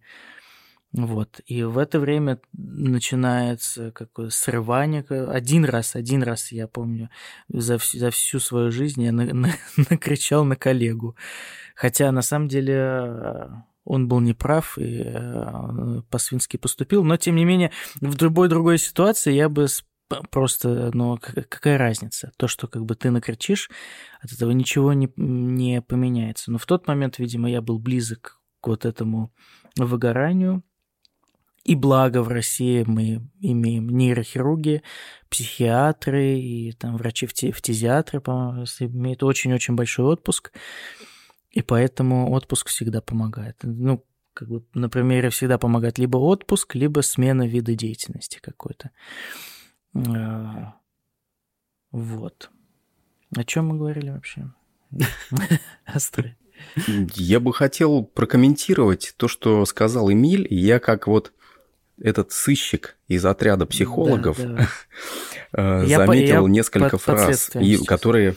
[0.94, 1.42] Вот.
[1.48, 5.02] И в это время начинается какое срывание.
[5.02, 7.10] Один раз, один раз, я помню,
[7.50, 9.50] за, за всю свою жизнь я на, на,
[9.90, 11.16] накричал на коллегу.
[11.76, 13.50] Хотя, на самом деле, э,
[13.86, 17.04] он был неправ и э, по-свински поступил.
[17.04, 19.66] Но, тем не менее, в любой другой ситуации я бы
[20.30, 22.32] просто, ну, какая разница?
[22.38, 23.72] То, что как бы ты накричишь,
[24.22, 26.52] от этого ничего не, не поменяется.
[26.52, 29.34] Но в тот момент, видимо, я был близок к вот этому
[29.76, 30.64] выгоранию,
[31.64, 34.84] и благо в России мы имеем нейрохирурги,
[35.30, 40.52] психиатры и там врачи-фтизиатры, по-моему, имеют очень-очень большой отпуск.
[41.52, 43.58] И поэтому отпуск всегда помогает.
[43.64, 48.92] Ну, как бы на примере всегда помогает либо отпуск, либо смена вида деятельности какой-то.
[49.96, 50.76] А,
[51.92, 52.50] вот.
[53.36, 54.52] О чем мы говорили вообще?
[55.86, 56.36] Астры.
[57.16, 60.48] Я бы хотел прокомментировать то, что сказал Эмиль.
[60.50, 61.34] Я как вот
[62.02, 64.68] этот сыщик из отряда психологов да,
[65.52, 65.86] да.
[65.88, 68.36] заметил я несколько под, фраз, и, которые...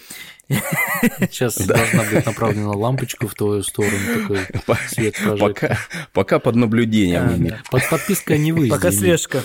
[0.49, 5.79] Сейчас должна быть направлена лампочка в твою сторону, такой свет пока,
[6.13, 7.57] пока под наблюдением, Эмиль.
[7.71, 8.77] Под подписка не выйдет.
[8.77, 9.43] Пока слежка.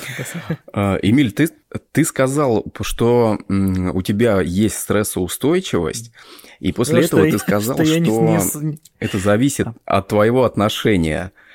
[0.72, 1.50] А, Эмиль, ты,
[1.92, 6.12] ты сказал, что у тебя есть стрессоустойчивость,
[6.60, 11.51] и после ну, этого ты сказал, что это зависит от твоего отношения а,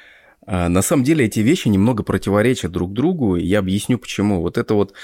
[0.46, 4.40] на самом деле эти вещи немного противоречат друг другу, и я объясню почему.
[4.40, 4.94] Вот это вот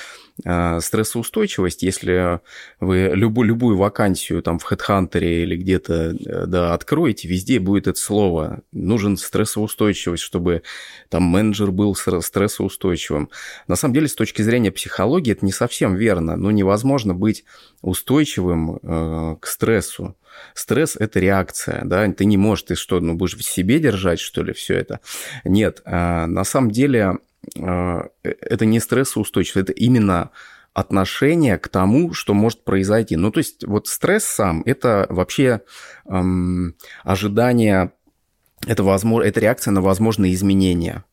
[0.45, 2.41] а, стрессоустойчивость, если
[2.81, 7.99] вы любую, любую вакансию там в HeadHunter или где-то э, да, откроете, везде будет это
[7.99, 8.63] слово.
[8.73, 10.63] Нужен стрессоустойчивость, чтобы
[11.11, 13.31] там менеджер был стрессоустойчивым.
[13.69, 16.37] На самом деле, с точки зрения психологии, это не совсем верно.
[16.37, 17.45] Ну, невозможно быть
[17.83, 20.17] устойчивым э, к стрессу.
[20.55, 24.43] Стресс– это реакция, да, ты не можешь, ты что, ну, будешь в себе держать, что
[24.43, 25.01] ли, все это?
[25.45, 27.19] Нет, а, на самом деле
[27.59, 30.31] а, это не стрессоустойчивость, это именно
[30.75, 33.17] отношение к тому, что может произойти.
[33.17, 35.61] Ну, то есть вот стресс сам– это вообще
[36.09, 37.93] эм, ожидание,
[38.67, 41.05] это, возможно, это реакция на возможные изменения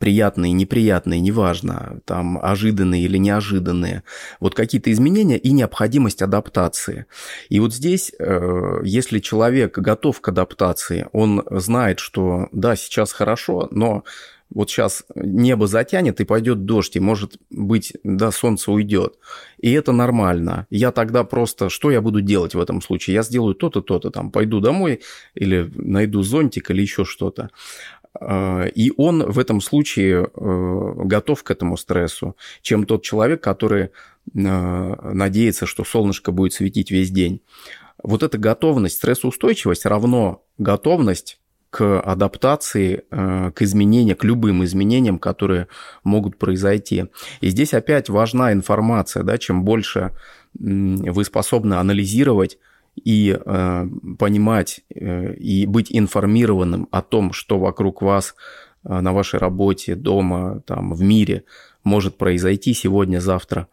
[0.00, 4.02] приятные, неприятные, неважно, там ожиданные или неожиданные,
[4.40, 7.04] вот какие-то изменения и необходимость адаптации.
[7.50, 13.68] И вот здесь, э, если человек готов к адаптации, он знает, что да, сейчас хорошо,
[13.70, 14.04] но
[14.52, 19.14] вот сейчас небо затянет и пойдет дождь, и может быть, да, солнце уйдет.
[19.58, 20.66] И это нормально.
[20.70, 23.14] Я тогда просто, что я буду делать в этом случае?
[23.14, 25.02] Я сделаю то-то, то-то, там, пойду домой
[25.34, 27.50] или найду зонтик или еще что-то.
[28.18, 33.84] А, и он в этом случае э, готов к этому стрессу, чем тот человек, который
[33.84, 33.90] э,
[34.34, 37.42] надеется, что солнышко будет светить весь день.
[38.02, 41.38] Вот эта готовность, стрессоустойчивость равно готовность
[41.70, 45.68] к адаптации, э, к изменениям, к любым изменениям, которые
[46.02, 47.06] могут произойти.
[47.40, 50.12] И здесь опять важна информация, да, чем больше
[50.54, 52.58] вы способны анализировать
[52.96, 53.86] и э,
[54.18, 58.34] понимать э, и быть информированным о том, что вокруг вас
[58.84, 61.44] э, на вашей работе, дома, там, в мире
[61.84, 63.68] может произойти сегодня, завтра,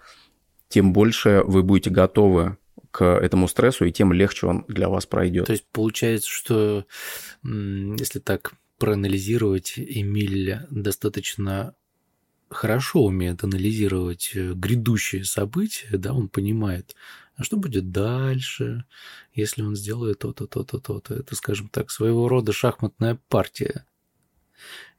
[0.69, 2.57] тем больше вы будете готовы
[2.91, 5.47] к этому стрессу, и тем легче он для вас пройдет.
[5.47, 6.85] То есть получается, что
[7.43, 11.75] если так проанализировать, Эмиль достаточно
[12.49, 16.95] хорошо умеет анализировать э, грядущие события, да, он понимает,
[17.37, 18.85] а что будет дальше,
[19.33, 21.13] если он сделает то-то, то-то, то-то.
[21.13, 23.85] Это, скажем так, своего рода шахматная партия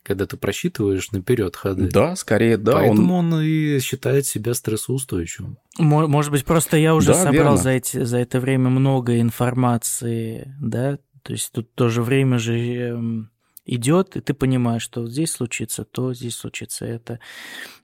[0.05, 1.91] когда ты просчитываешь наперед ходы.
[1.91, 2.73] Да, скорее, да.
[2.73, 3.33] Поэтому он...
[3.35, 5.59] он и считает себя стрессоустойчивым.
[5.77, 10.99] Может быть, просто я уже да, собрал за, эти, за это время много информации, да,
[11.23, 13.31] то есть тут тоже время же эм,
[13.67, 17.21] идет, и ты понимаешь, что вот здесь случится то, здесь случится это.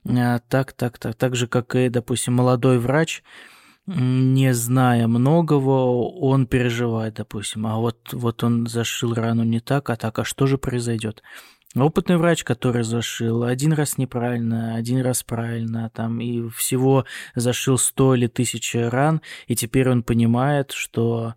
[0.07, 1.15] А, так, так, так.
[1.15, 3.21] Так же, как и, допустим, молодой врач,
[3.87, 9.95] не зная многого, он переживает, допустим, а вот, вот он зашил рану не так, а
[9.95, 11.21] так, а что же произойдет?
[11.75, 17.05] Опытный врач, который зашил один раз неправильно, один раз правильно, там, и всего
[17.35, 21.35] зашил сто или тысячи ран, и теперь он понимает, что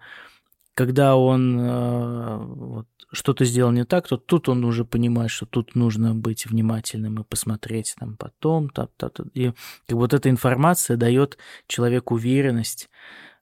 [0.78, 5.74] когда он э, вот, что-то сделал не так, то тут он уже понимает, что тут
[5.74, 8.68] нужно быть внимательным и посмотреть там потом.
[8.68, 9.24] Та, та, та.
[9.34, 9.52] И
[9.88, 12.90] как вот эта информация дает человеку уверенность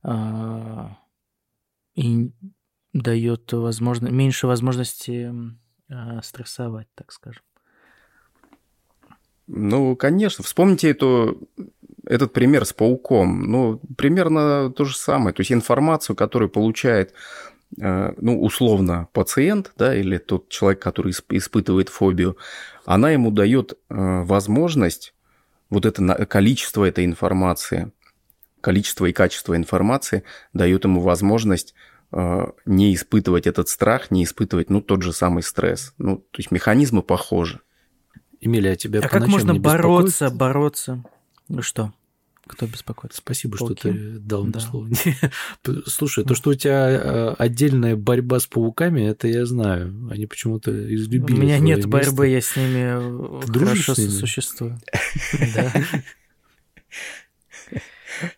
[0.03, 0.89] э,
[1.95, 2.30] и
[2.95, 5.30] дает возможно, меньше возможности
[5.91, 7.43] э, стрессовать, так скажем.
[9.47, 10.43] Ну, конечно.
[10.43, 11.51] Вспомните эту,
[12.07, 13.43] этот пример с пауком.
[13.43, 15.35] Ну, примерно то же самое.
[15.35, 17.13] То есть информацию, которую получает
[17.81, 22.37] э, ну, условно, пациент, да, или тот человек, который испытывает фобию,
[22.85, 23.77] она ему дает э,
[24.23, 25.15] возможность
[25.69, 27.91] вот это количество этой информации,
[28.61, 31.75] количество и качество информации дает ему возможность
[32.13, 35.93] э, не испытывать этот страх, не испытывать, ну, тот же самый стресс.
[35.99, 37.61] Ну, то есть механизмы похожи.
[38.41, 41.05] Эмилия, а тебя А как можно бороться, бороться?
[41.49, 41.93] Ну что?
[42.47, 43.19] Кто беспокоится?
[43.19, 43.75] Спасибо, Пауки.
[43.81, 44.61] что ты дал мне да.
[44.61, 44.89] слово.
[45.87, 50.09] Слушай, то, что у тебя э, отдельная борьба с пауками, это я знаю.
[50.11, 51.37] Они почему-то излюбили.
[51.37, 51.91] У меня нет место.
[51.91, 54.11] борьбы, я с ними ты хорошо с ними?
[54.11, 54.79] существую.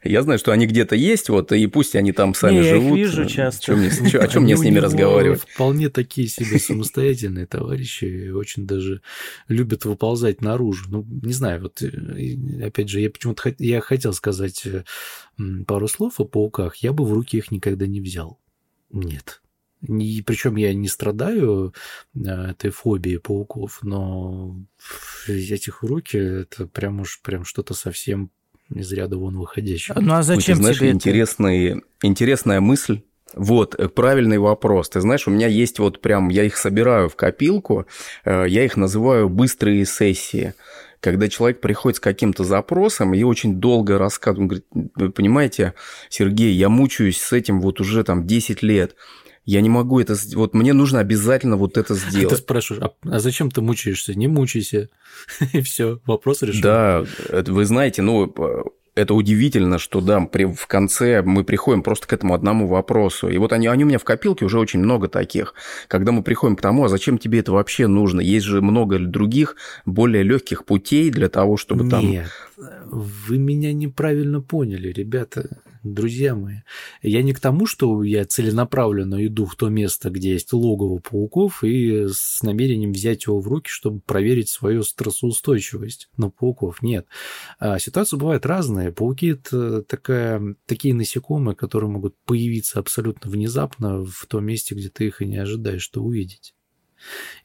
[0.02, 2.98] Я знаю, что они где-то есть, вот, и пусть они там сами Не, живут.
[2.98, 3.62] Я их вижу часто.
[3.64, 5.42] Чем мне, о чем мне с ними разговаривать?
[5.42, 9.02] Вполне такие себе самостоятельные товарищи, очень даже
[9.48, 10.86] любят выползать наружу.
[10.88, 14.84] Ну, не знаю, вот, э, опять же, я почему-то я хотел сказать э,
[15.66, 18.38] пару слов о пауках, я бы в руки их никогда не взял.
[18.90, 19.42] Нет.
[19.82, 21.72] И причем я не страдаю
[22.14, 24.56] э, этой фобией пауков, но
[25.26, 28.32] взять их в руки это прям уж прям что-то совсем
[28.74, 29.96] из ряда вон выходящих.
[29.96, 31.80] Ну а зачем Ой, ты знаешь, тебе интересный, это?
[32.02, 33.02] интересная мысль.
[33.34, 34.88] Вот, э, правильный вопрос.
[34.88, 37.86] Ты знаешь, у меня есть вот прям, я их собираю в копилку,
[38.24, 40.54] э, я их называю быстрые сессии.
[41.00, 45.74] Когда человек приходит с каким-то запросом и очень долго рассказывает, он говорит, вы понимаете,
[46.08, 48.96] Сергей, я мучаюсь с этим вот уже там 10 лет,
[49.48, 50.14] я не могу это...
[50.34, 52.28] Вот мне нужно обязательно вот это сделать.
[52.28, 54.14] Ты спрашиваешь, а, а зачем ты мучаешься?
[54.14, 54.90] Не мучайся.
[55.54, 56.60] И все, вопрос решен.
[56.60, 58.30] Да, вы знаете, ну,
[58.94, 63.30] это удивительно, что да, при, в конце мы приходим просто к этому одному вопросу.
[63.30, 65.54] И вот они, они у меня в копилке уже очень много таких.
[65.88, 68.20] Когда мы приходим к тому, а зачем тебе это вообще нужно?
[68.20, 72.06] Есть же много других, более легких путей для того, чтобы там...
[72.06, 72.28] Нет,
[72.58, 75.48] вы меня неправильно поняли, ребята
[75.94, 76.56] друзья мои.
[77.02, 81.64] Я не к тому, что я целенаправленно иду в то место, где есть логово пауков,
[81.64, 86.82] и с намерением взять его в руки, чтобы проверить свою стрессоустойчивость на пауков.
[86.82, 87.06] Нет.
[87.58, 88.92] А ситуации бывают разные.
[88.92, 95.06] Пауки– это такая, такие насекомые, которые могут появиться абсолютно внезапно в том месте, где ты
[95.06, 96.54] их и не ожидаешь, что увидеть.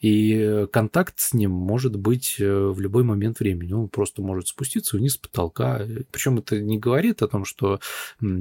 [0.02, 3.74] И контакт с ним может быть э, в любой момент времени.
[3.74, 5.86] Он просто может спуститься вниз с потолка.
[6.12, 7.80] Причем это не говорит о том, что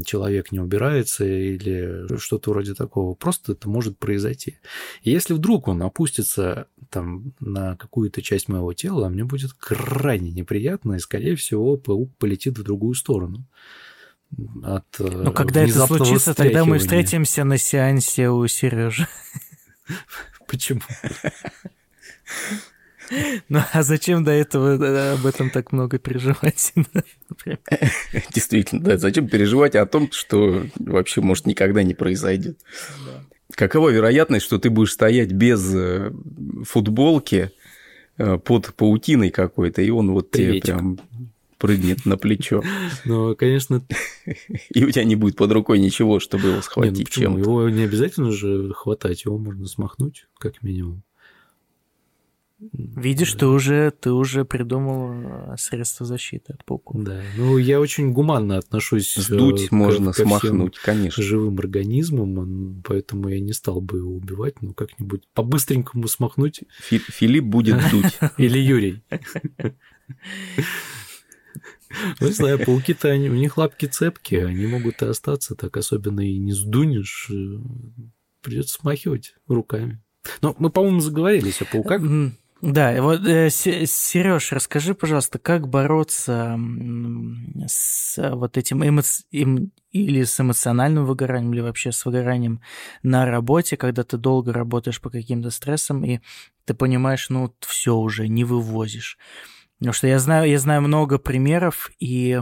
[0.04, 3.14] человек не убирается или что-то вроде такого.
[3.14, 4.58] Просто это может произойти.
[5.02, 10.94] И если вдруг он опустится там на какую-то часть моего тела, мне будет крайне неприятно,
[10.94, 13.46] и, скорее всего, паук полетит в другую сторону
[14.62, 19.06] от э, Но когда это случится, тогда мы встретимся на сеансе у Сережи.
[20.52, 20.80] Почему?
[23.50, 26.72] Ну, а зачем до этого э, об этом так много переживать?
[28.32, 28.96] Действительно, да.
[28.96, 32.58] Зачем переживать о том, что вообще, может, никогда не произойдет?
[33.54, 36.10] Какова вероятность, что ты будешь стоять без э,
[36.64, 37.50] футболки
[38.16, 40.98] э, под паутиной какой-то, и он вот тебе прям
[41.62, 42.62] прыгнет на плечо.
[43.04, 43.82] Ну, конечно...
[44.70, 47.40] И у тебя не будет под рукой ничего, чтобы его схватить Нет, ну, чем-то.
[47.40, 51.02] Его не обязательно же хватать, его можно смахнуть, как минимум.
[52.72, 53.40] Видишь, да.
[53.40, 57.02] ты уже, ты уже придумал средства защиты от пауков.
[57.02, 61.22] Да, ну я очень гуманно отношусь э, Сдуть к, можно, ко смахнуть, конечно.
[61.22, 66.62] живым организмам, поэтому я не стал бы его убивать, но как-нибудь по-быстренькому смахнуть.
[66.80, 68.18] Филипп будет дуть.
[68.36, 69.02] Или Юрий.
[72.20, 76.38] Ну, не знаю, пауки-то, у них лапки цепкие, они могут и остаться так, особенно и
[76.38, 77.58] не сдунешь, э,
[78.42, 80.02] придется смахивать руками.
[80.40, 82.02] Но мы, по-моему, заговорились о пауках.
[82.62, 86.56] Да, вот, э, Сереж, расскажи, пожалуйста, как бороться
[87.66, 89.24] с вот этим эмоци...
[89.32, 89.72] эм...
[89.90, 92.60] или с эмоциональным выгоранием, или вообще с выгоранием
[93.02, 96.20] на работе, когда ты долго работаешь по каким-то стрессам, и
[96.64, 99.18] ты понимаешь, ну, все уже, не вывозишь.
[99.82, 102.40] Потому что я знаю, я знаю много примеров, и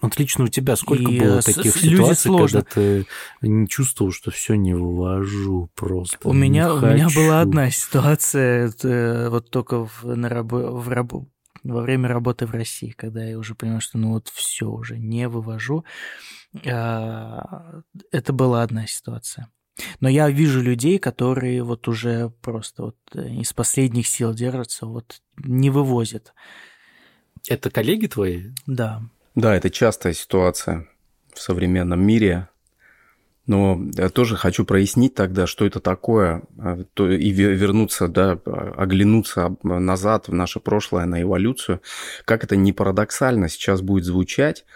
[0.00, 2.62] Отлично, у тебя сколько и было таких ситуаций, сложно.
[2.62, 3.06] когда ты
[3.42, 6.16] не чувствовал, что все не вывожу просто.
[6.26, 11.26] У меня, у меня была одна ситуация, это вот только в, на рабо, в рабо,
[11.62, 15.28] во время работы в России, когда я уже понял, что ну вот все уже не
[15.28, 15.84] вывожу.
[16.64, 19.50] А, это была одна ситуация.
[20.00, 25.20] Но я вижу людей, которые вот уже просто вот э, из последних сил держатся, вот
[25.36, 26.34] не вывозят.
[27.48, 28.50] Это коллеги твои?
[28.66, 29.02] Да.
[29.34, 30.88] Да, это частая ситуация
[31.32, 32.48] в современном мире.
[33.46, 40.28] Но я тоже хочу прояснить тогда, что это такое, а, и вернуться, да, оглянуться назад
[40.28, 41.80] в наше прошлое, на эволюцию.
[42.26, 44.66] Как это не парадоксально сейчас будет звучать,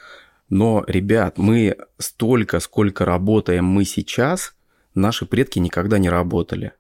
[0.49, 4.55] Но, ребят, мы столько, сколько работаем мы сейчас,
[4.95, 6.73] наши предки никогда не работали.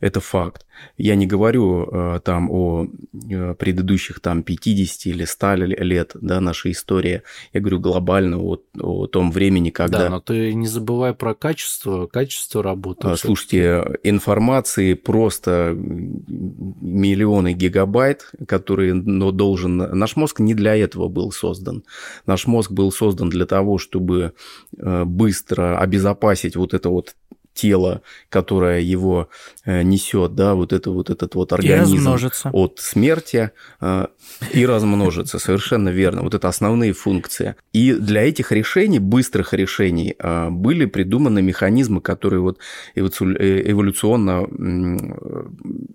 [0.00, 0.64] Это факт.
[0.96, 2.86] Я не говорю э, там о
[3.30, 7.22] э, предыдущих там 50 или 100 лет да, нашей истории.
[7.52, 10.04] Я говорю глобально о, о том времени, когда...
[10.04, 13.08] Да, но ты не забывай про качество, качество работы.
[13.08, 19.78] А, слушайте, информации просто миллионы гигабайт, которые но должен...
[19.78, 21.82] Наш мозг не для этого был создан.
[22.24, 24.32] Наш мозг был создан для того, чтобы
[24.76, 27.16] э, быстро обезопасить вот это вот
[27.58, 29.28] тело, которое его
[29.64, 32.08] э, несет, да, вот это вот этот вот организм
[32.52, 33.50] от смерти
[33.80, 34.06] э,
[34.52, 36.22] и размножится, совершенно верно.
[36.22, 37.56] Вот это основные функции.
[37.72, 42.58] И для этих решений, быстрых решений, э, были придуманы механизмы, которые вот
[42.94, 44.46] эволюционно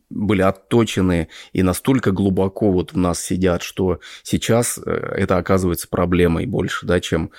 [0.09, 6.85] были отточены и настолько глубоко вот в нас сидят, что сейчас это оказывается проблемой больше,
[6.85, 7.31] да, чем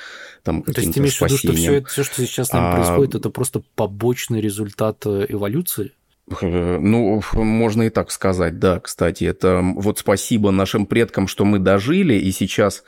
[0.43, 2.67] там каким-то То есть ты имеешь в виду, что все, все, что сейчас с нами
[2.67, 2.77] а...
[2.77, 5.93] происходит, это просто побочный результат э, эволюции?
[6.41, 9.25] Э, ну, можно и так сказать, да, кстати.
[9.25, 12.85] Это вот спасибо нашим предкам, что мы дожили, и сейчас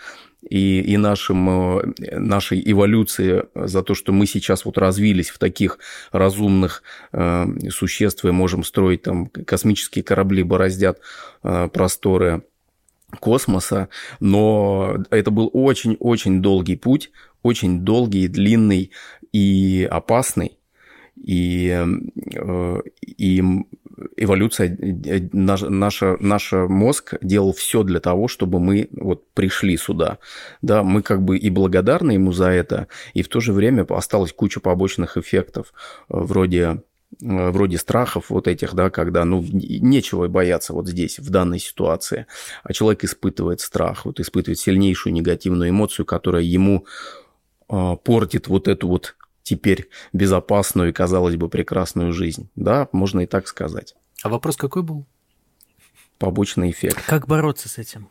[0.49, 5.79] и, и нашим, э, нашей эволюции за то, что мы сейчас вот развились в таких
[6.13, 6.83] разумных
[7.13, 11.01] э, существ и можем строить там космические корабли, бороздят
[11.43, 12.43] э, просторы
[13.21, 13.89] космоса,
[14.21, 17.11] но это был очень-очень долгий путь,
[17.43, 18.91] очень долгий, длинный
[19.33, 20.59] и опасный.
[21.17, 21.71] И,
[22.35, 23.43] э, и
[24.17, 30.19] эволюция, э, наш, наша, наш мозг делал все для того, чтобы мы вот пришли сюда.
[30.63, 34.33] Да, мы как бы и благодарны ему за это, и в то же время осталась
[34.33, 35.73] куча побочных эффектов,
[36.09, 36.83] э, вроде
[37.21, 42.27] вроде страхов вот этих, да, когда, ну, нечего бояться вот здесь, в данной ситуации,
[42.65, 46.85] а человек испытывает страх, вот испытывает сильнейшую негативную эмоцию, которая ему
[47.69, 49.15] портит вот эту вот
[49.47, 52.51] теперь безопасную и, казалось бы, прекрасную жизнь.
[52.57, 53.95] Да, можно и так сказать.
[54.23, 55.07] А вопрос какой был?
[56.19, 57.05] Побочный эффект.
[57.07, 58.09] Как бороться с этим?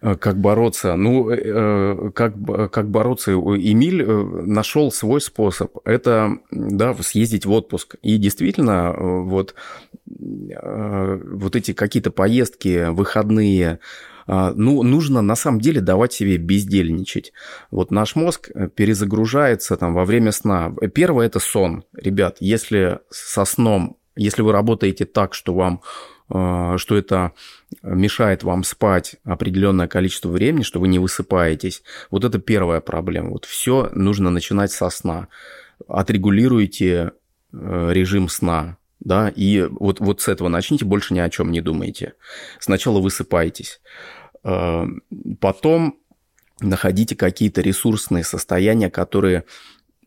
[0.00, 0.96] А, как бороться?
[0.96, 2.34] Ну, э, э, как,
[2.70, 3.32] как бороться?
[3.32, 5.76] Эмиль э, нашел свой способ.
[5.84, 7.96] Это, да, съездить в отпуск.
[8.02, 9.54] И действительно, вот,
[10.04, 13.78] вот эти какие-то поездки, выходные,
[14.26, 17.32] ну, нужно на самом деле давать себе бездельничать.
[17.70, 20.72] Вот наш мозг э, перезагружается там во время сна.
[20.94, 21.84] Первое– это сон.
[21.92, 25.80] Ребят, если со сном, если вы работаете так, что вам
[26.28, 27.32] что это
[27.82, 31.82] мешает вам спать определенное количество времени, что вы не высыпаетесь.
[32.10, 33.30] Вот это первая проблема.
[33.30, 35.28] Вот все нужно начинать со сна.
[35.88, 37.12] Отрегулируйте
[37.52, 41.60] э, режим сна да, и вот, вот с этого начните, больше ни о чем не
[41.60, 42.14] думайте.
[42.60, 43.80] Сначала высыпайтесь,
[44.44, 44.84] э,
[45.40, 45.98] потом
[46.60, 49.44] находите какие-то ресурсные состояния, которые,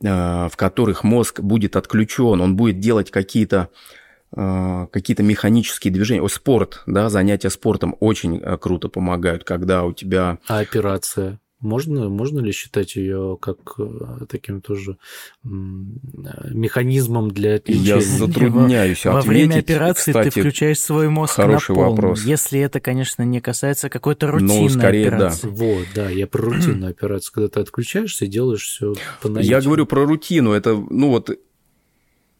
[0.02, 6.22] э, в которых мозг будет отключен, он будет делать какие-то э, какие-то механические движения.
[6.22, 10.40] О, спорт, да, занятия спортом очень круто помогают, когда у тебя...
[10.48, 11.40] А операция?
[11.66, 14.98] Можно, можно ли считать ее как э, таким тоже
[15.44, 17.96] механизмом для отвлечения?
[17.96, 19.30] Я затрудняюсь Во ответить.
[19.30, 21.96] время операции Кстати, ты включаешь свой мозг хороший на полную.
[21.96, 22.24] вопрос.
[22.24, 25.48] Если это, конечно, не касается какой-то рутинной ну, скорее, операции.
[25.48, 25.54] Да.
[25.54, 29.56] Вот, да, я про рутинную операцию, когда ты отключаешься и делаешь все по наитию.
[29.58, 31.32] Я говорю про рутину, это, ну вот,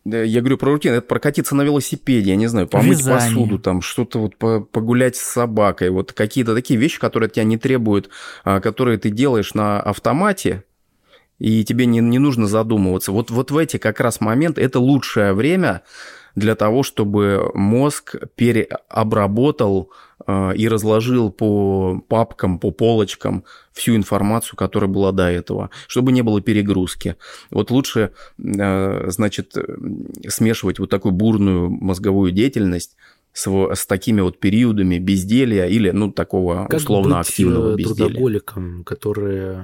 [0.06, 3.30] я говорю про рутину, это прокатиться на велосипеде, я не знаю, помыть Вязание.
[3.30, 7.58] посуду, там что-то вот погулять с собакой, вот какие-то такие вещи, которые от тебя не
[7.58, 8.10] требуют,
[8.44, 10.64] а, которые ты делаешь на автомате,
[11.40, 13.12] и тебе не, не нужно задумываться.
[13.12, 15.82] Вот, вот в эти как раз моменты это лучшее время
[16.36, 19.92] для того, чтобы мозг переобработал
[20.28, 26.22] э, и разложил по папкам, по полочкам всю информацию, которая была до этого, чтобы не
[26.22, 27.16] было перегрузки.
[27.52, 29.56] Вот лучше, э, значит,
[30.28, 32.96] смешивать вот такую бурную мозговую деятельность
[33.32, 38.10] с, с такими вот периодами безделья или, ну, такого как условно быть активного э, безделия.
[38.10, 39.58] трудоголиком, который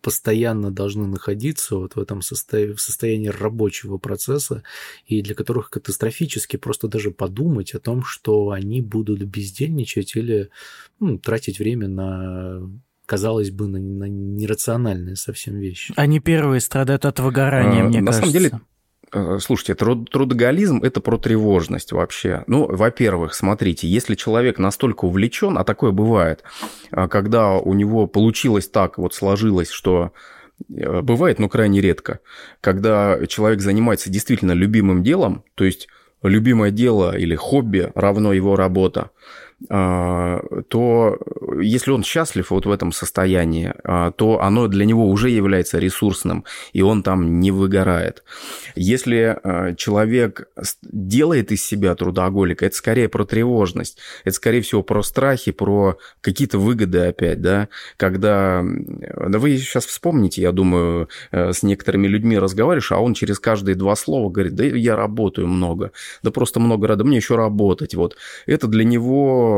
[0.00, 4.62] постоянно должны находиться вот в этом состоянии, в состоянии рабочего процесса,
[5.06, 10.50] и для которых катастрофически просто даже подумать о том, что они будут бездельничать или
[10.98, 12.62] ну, тратить время на
[13.06, 15.92] казалось бы, на, на нерациональные совсем вещи.
[15.96, 18.26] Они первые страдают от выгорания, а, мне на кажется.
[18.26, 18.60] На самом деле,
[19.40, 22.44] слушайте, труд, трудоголизм– это про тревожность вообще.
[22.46, 26.42] Ну, во-первых, смотрите, если человек настолько увлечен, а такое бывает,
[26.90, 30.12] а когда у него получилось так, вот сложилось, что
[30.68, 32.20] э, бывает, но крайне редко,
[32.60, 35.88] когда человек занимается действительно любимым делом, то есть
[36.22, 39.10] любимое дело или хобби равно его работа,
[39.68, 41.18] то
[41.60, 46.44] если он счастлив вот в этом состоянии, а, то оно для него уже является ресурсным,
[46.72, 48.24] и он там не выгорает.
[48.74, 50.48] Если а, человек
[50.82, 56.58] делает из себя трудоголика, это скорее про тревожность, это скорее всего про страхи, про какие-то
[56.58, 58.62] выгоды опять, да, когда...
[58.62, 63.74] Да вы сейчас вспомните, я думаю, э, с некоторыми людьми разговариваешь, а он через каждые
[63.74, 65.92] два слова говорит, да я работаю много,
[66.22, 68.16] да просто много рада, мне еще работать, вот.
[68.46, 69.49] Это для него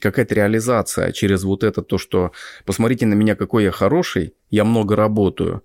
[0.00, 2.32] какая-то реализация через вот это то, что
[2.64, 5.62] посмотрите на меня, какой я хороший, я много работаю.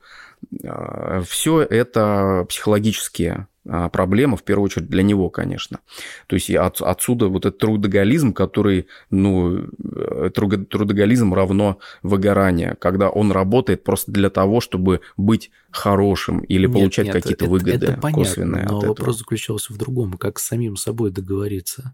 [0.63, 5.79] А, Все это психологические а, проблемы, в первую очередь для него, конечно.
[6.27, 13.31] То есть от, отсюда вот этот трудоголизм, который, ну, э, трудоголизм равно выгорание, когда он
[13.31, 18.65] работает просто для того, чтобы быть хорошим или нет, получать какие-то выгоды это понятно, косвенные.
[18.65, 19.13] Но вопрос этого.
[19.13, 21.93] заключался в другом, как с самим собой договориться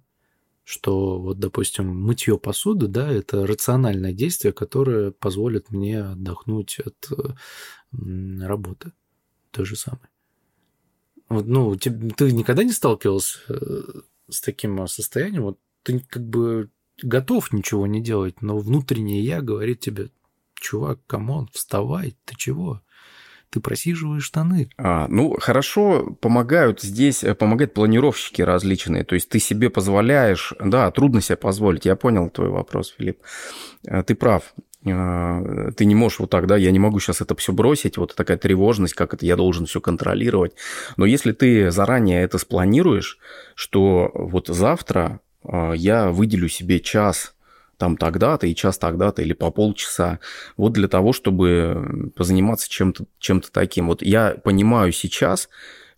[0.64, 7.10] что вот, допустим, мытье посуды, да, это рациональное действие, которое позволит мне отдохнуть от
[7.92, 8.94] работы
[9.52, 10.08] той же самой.
[11.30, 15.44] Вот, ну, ты, ты никогда не сталкивался э, с таким состоянием?
[15.44, 16.70] Вот ты как бы
[17.02, 20.10] готов ничего не делать, но внутреннее я говорит тебе,
[20.56, 22.82] чувак, come on, вставай, ты чего?
[23.54, 24.70] Ты просиживаешь штаны.
[24.78, 29.04] А, ну, хорошо помогают здесь, э, помогают планировщики различные.
[29.04, 31.86] То есть ты себе позволяешь, да, трудно себе позволить.
[31.86, 33.20] Я понял твой вопрос, Филипп.
[33.86, 34.56] Э, ты прав.
[34.86, 38.16] Э, ты не можешь вот так, да, я не могу сейчас это все бросить, вот
[38.16, 40.54] такая тревожность, как это я должен все контролировать.
[40.98, 43.20] Но если ты заранее это спланируешь,
[43.54, 45.20] что вот завтра
[45.76, 47.33] я выделю себе час
[47.84, 50.20] там тогда-то и час тогда-то или по полчаса.
[50.56, 53.88] Вот для того, чтобы позаниматься чем-то чем таким.
[53.88, 55.50] Вот я понимаю сейчас,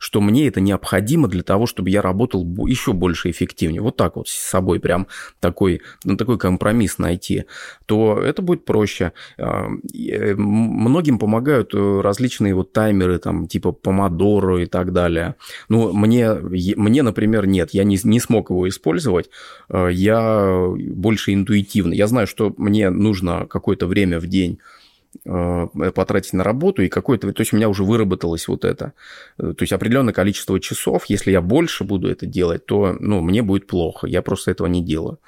[0.05, 3.81] что мне это необходимо для того, чтобы я работал еще больше эффективнее.
[3.81, 5.07] Вот так вот с собой прям
[5.39, 7.45] такой, ну, такой компромисс найти,
[7.87, 9.13] то это будет проще.
[9.39, 9.65] А,
[9.97, 15.37] э, многим помогают э, различные вот таймеры, там, типа помодоро и так далее.
[15.69, 19.31] Ну, мне, мне например, нет, я не, не смог его использовать.
[19.69, 21.93] А, я больше интуитивно.
[21.93, 24.74] Я знаю, что мне нужно какое-то время в день Э,
[25.23, 27.31] потратить на работу, и какое-то...
[27.31, 28.93] То есть у меня уже выработалось вот это.
[29.37, 33.41] Э, то есть определенное количество часов, если я больше буду это делать, то ну, мне
[33.41, 34.07] будет плохо.
[34.07, 35.19] Я просто этого не делаю.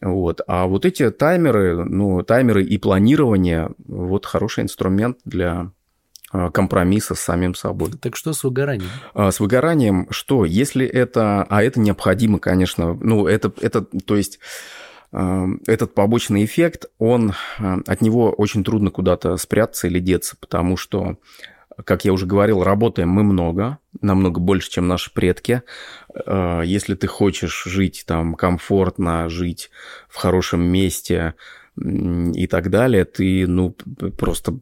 [0.00, 0.40] Вот.
[0.46, 5.72] А вот эти таймеры, ну, таймеры и планирование, вот хороший инструмент для
[6.32, 7.90] э, компромисса с самим собой.
[8.00, 8.90] Так что с выгоранием?
[9.14, 10.44] А, с выгоранием что?
[10.44, 11.44] Если это...
[11.48, 12.94] А это необходимо, конечно.
[12.94, 13.52] Ну, это...
[13.60, 14.38] это то есть
[15.10, 21.16] этот побочный эффект, он, э, от него очень трудно куда-то спрятаться или деться, потому что,
[21.84, 25.62] как я уже говорил, работаем мы много, намного больше, чем наши предки.
[26.14, 29.70] Э, если ты хочешь жить там комфортно, жить
[30.08, 31.34] в хорошем месте,
[31.80, 33.74] и так далее, ты, ну,
[34.16, 34.58] просто,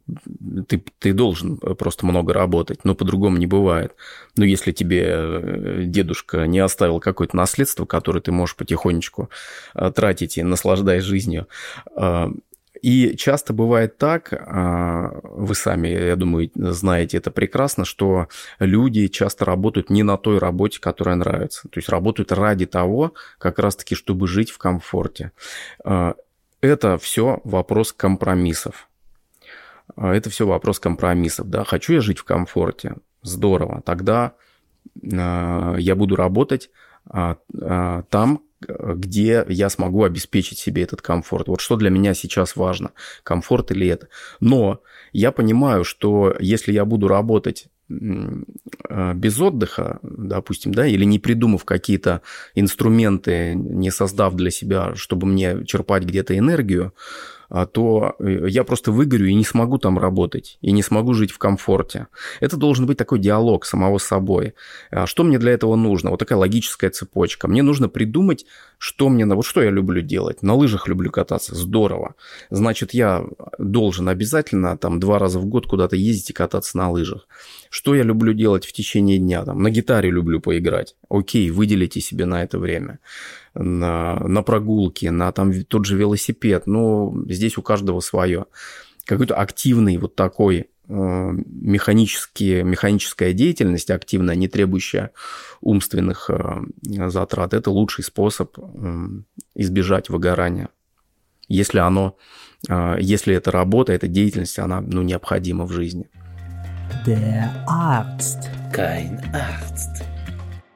[0.69, 3.95] ты, ты должен просто много работать, но по-другому не бывает.
[4.37, 9.31] Но если тебе э, дедушка не оставил какое-то наследство, которое ты можешь потихонечку
[9.75, 11.47] э, тратить и наслаждаясь жизнью,
[11.97, 12.29] э,
[12.83, 19.89] и часто бывает так, вы сами, я думаю, знаете это прекрасно, что люди часто работают
[19.89, 21.69] не на той работе, которая нравится.
[21.69, 25.33] То есть работают ради того, как раз-таки, чтобы жить в комфорте.
[26.67, 28.89] Это все вопрос компромиссов.
[29.95, 31.49] А, это все вопрос компромиссов.
[31.49, 31.65] Да?
[31.65, 32.97] Хочу я жить в комфорте?
[33.23, 33.83] Здорово.
[33.83, 34.35] Тогда
[35.13, 36.71] а, я буду работать
[37.09, 37.37] а,
[38.11, 41.47] там, где я смогу обеспечить себе этот комфорт.
[41.47, 42.91] Вот что для меня сейчас важно,
[43.23, 44.09] комфорт или это.
[44.41, 44.81] Но
[45.13, 52.23] я понимаю, что если я буду работать без отдыха, допустим, да, или не придумав какие-то
[52.55, 56.93] инструменты, не создав для себя, чтобы мне черпать где-то энергию,
[57.49, 61.31] а, то э, я просто выгорю и не смогу там работать, и не смогу жить
[61.31, 62.09] в комфорте.
[62.41, 64.55] Это должен быть такой диалог самого с собой.
[64.91, 66.11] А что мне для этого нужно?
[66.11, 67.49] Вот такая логическая цепочка.
[67.49, 68.47] Мне нужно придумать,
[68.79, 69.27] что мне...
[69.27, 70.43] Вот что я люблю делать.
[70.43, 71.55] На лыжах люблю кататься.
[71.55, 72.15] Здорово.
[72.51, 73.25] Значит, я
[73.59, 77.29] должен обязательно там два раза в год куда-то ездить и кататься на лыжах.
[77.71, 79.45] Что я люблю делать в течение дня?
[79.45, 80.97] Там, на гитаре люблю поиграть.
[81.09, 82.99] Окей, выделите себе на это время
[83.59, 86.67] на, на прогулки, на там тот же велосипед.
[86.67, 88.47] Ну, здесь у каждого свое.
[89.05, 95.13] Какой-то активный вот такой э, механические, механическая деятельность активная, не требующая
[95.61, 99.07] умственных э, затрат, это лучший способ э,
[99.55, 100.69] избежать выгорания.
[101.49, 102.17] Если оно,
[102.99, 106.09] если это работа, эта деятельность, она ну, необходима в жизни.
[107.05, 108.51] Der Arzt.
[108.73, 110.05] Kein Arzt.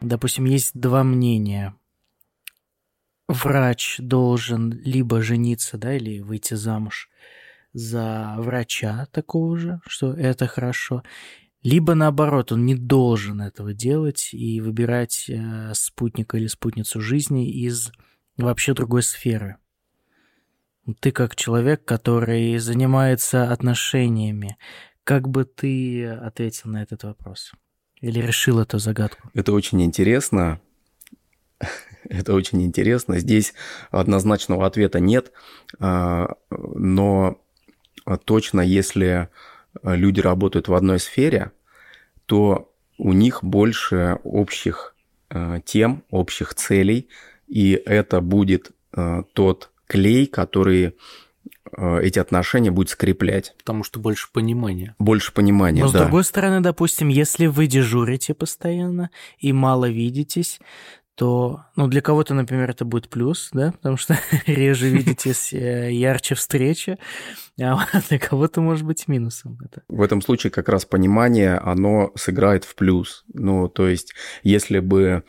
[0.01, 1.75] Допустим, есть два мнения
[3.29, 7.09] врач должен либо жениться, да, или выйти замуж
[7.73, 11.03] за врача такого же, что это хорошо,
[11.63, 17.93] либо наоборот, он не должен этого делать и выбирать э, спутника или спутницу жизни из
[18.39, 19.57] вообще другой сферы.
[21.01, 24.57] Ты как человек, который занимается отношениями,
[25.11, 27.51] как бы ты ответил на этот вопрос?
[28.01, 29.29] Или решил эту загадку?
[29.35, 30.61] Это очень интересно.
[32.05, 33.19] Это очень интересно.
[33.19, 33.53] Здесь
[33.91, 35.33] однозначного ответа нет,
[35.81, 37.43] а, но
[38.25, 39.31] точно если
[39.83, 41.51] люди работают в одной сфере,
[42.27, 44.95] то у них больше общих
[45.29, 47.09] а, тем, общих целей,
[47.49, 50.97] и это будет а, тот клей, который
[51.77, 53.55] эти отношения будет скреплять.
[53.59, 54.95] Потому что больше понимания.
[54.99, 55.99] Больше понимания, Но да.
[55.99, 60.61] с другой стороны, допустим, если вы дежурите постоянно и мало видитесь,
[61.15, 66.35] то, ну, для кого-то, например, это будет плюс, да, потому что реже видитесь, э, ярче
[66.35, 66.99] встреча,
[67.61, 69.83] а для кого-то может быть минусом это.
[69.89, 73.25] В этом случае как раз понимание, оно сыграет в плюс.
[73.35, 75.25] Ну, то есть, если бы,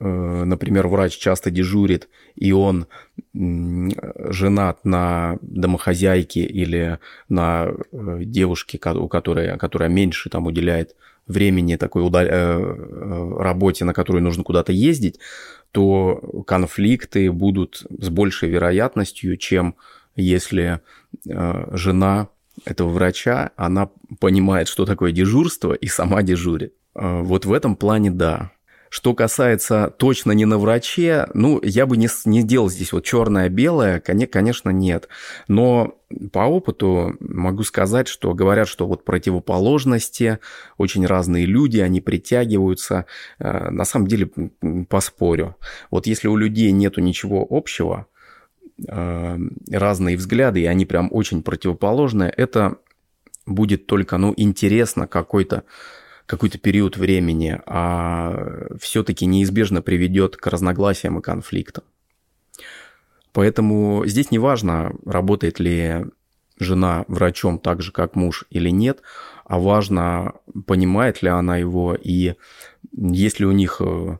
[0.00, 2.86] э, например, врач часто дежурит, и он
[3.32, 10.96] женат на домохозяйке или на э, девушке, у которой, которая меньше там уделяет
[11.26, 12.28] времени такой удаль...
[12.30, 15.18] Э, э, работе, на которую нужно куда-то ездить,
[15.72, 19.76] то конфликты будут с большей вероятностью, чем
[20.14, 20.80] если
[21.28, 22.28] э, жена
[22.64, 26.72] этого врача, она понимает, что такое дежурство, и сама дежурит.
[26.94, 28.52] Вот в этом плане да.
[28.90, 34.00] Что касается точно не на враче, ну, я бы не, не делал здесь вот черное-белое,
[34.00, 35.08] конечно, нет.
[35.48, 35.98] Но
[36.32, 40.38] по опыту могу сказать, что говорят, что вот противоположности,
[40.78, 43.06] очень разные люди, они притягиваются.
[43.38, 44.30] Э, на самом деле,
[44.88, 45.56] поспорю.
[45.90, 48.06] Вот если у людей нету ничего общего,
[48.86, 49.38] э,
[49.70, 52.78] разные взгляды, и они прям очень противоположные, это
[53.46, 55.64] будет только, ну, интересно какой-то
[56.26, 61.84] какой-то период времени, а все-таки неизбежно приведет к разногласиям и конфликтам.
[63.32, 66.06] Поэтому здесь не важно, работает ли
[66.58, 69.02] жена врачом так же, как муж или нет,
[69.44, 70.34] а важно,
[70.66, 72.34] понимает ли она его и
[72.92, 74.18] есть ли у них э,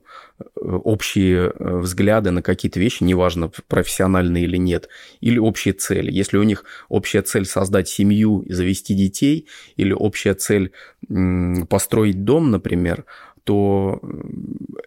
[0.61, 4.89] общие э, взгляды на какие-то вещи, неважно, профессиональные или нет,
[5.21, 6.11] или общие цели.
[6.11, 10.73] Если у них общая цель создать семью и завести детей, или общая цель
[11.69, 13.05] построить дом, например,
[13.45, 14.01] то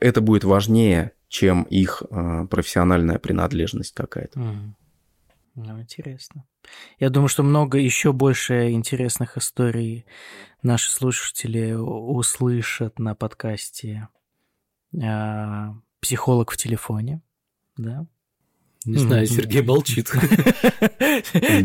[0.01, 4.39] это будет важнее, чем их э, профессиональная принадлежность какая-то.
[5.55, 6.45] Ну, интересно.
[6.99, 10.05] Я думаю, что много еще больше интересных историй
[10.61, 14.07] наши слушатели услышат на подкасте
[15.01, 17.21] а, «Психолог в телефоне».
[17.77, 18.05] Да?
[18.85, 20.11] Не знаю, Сергей молчит.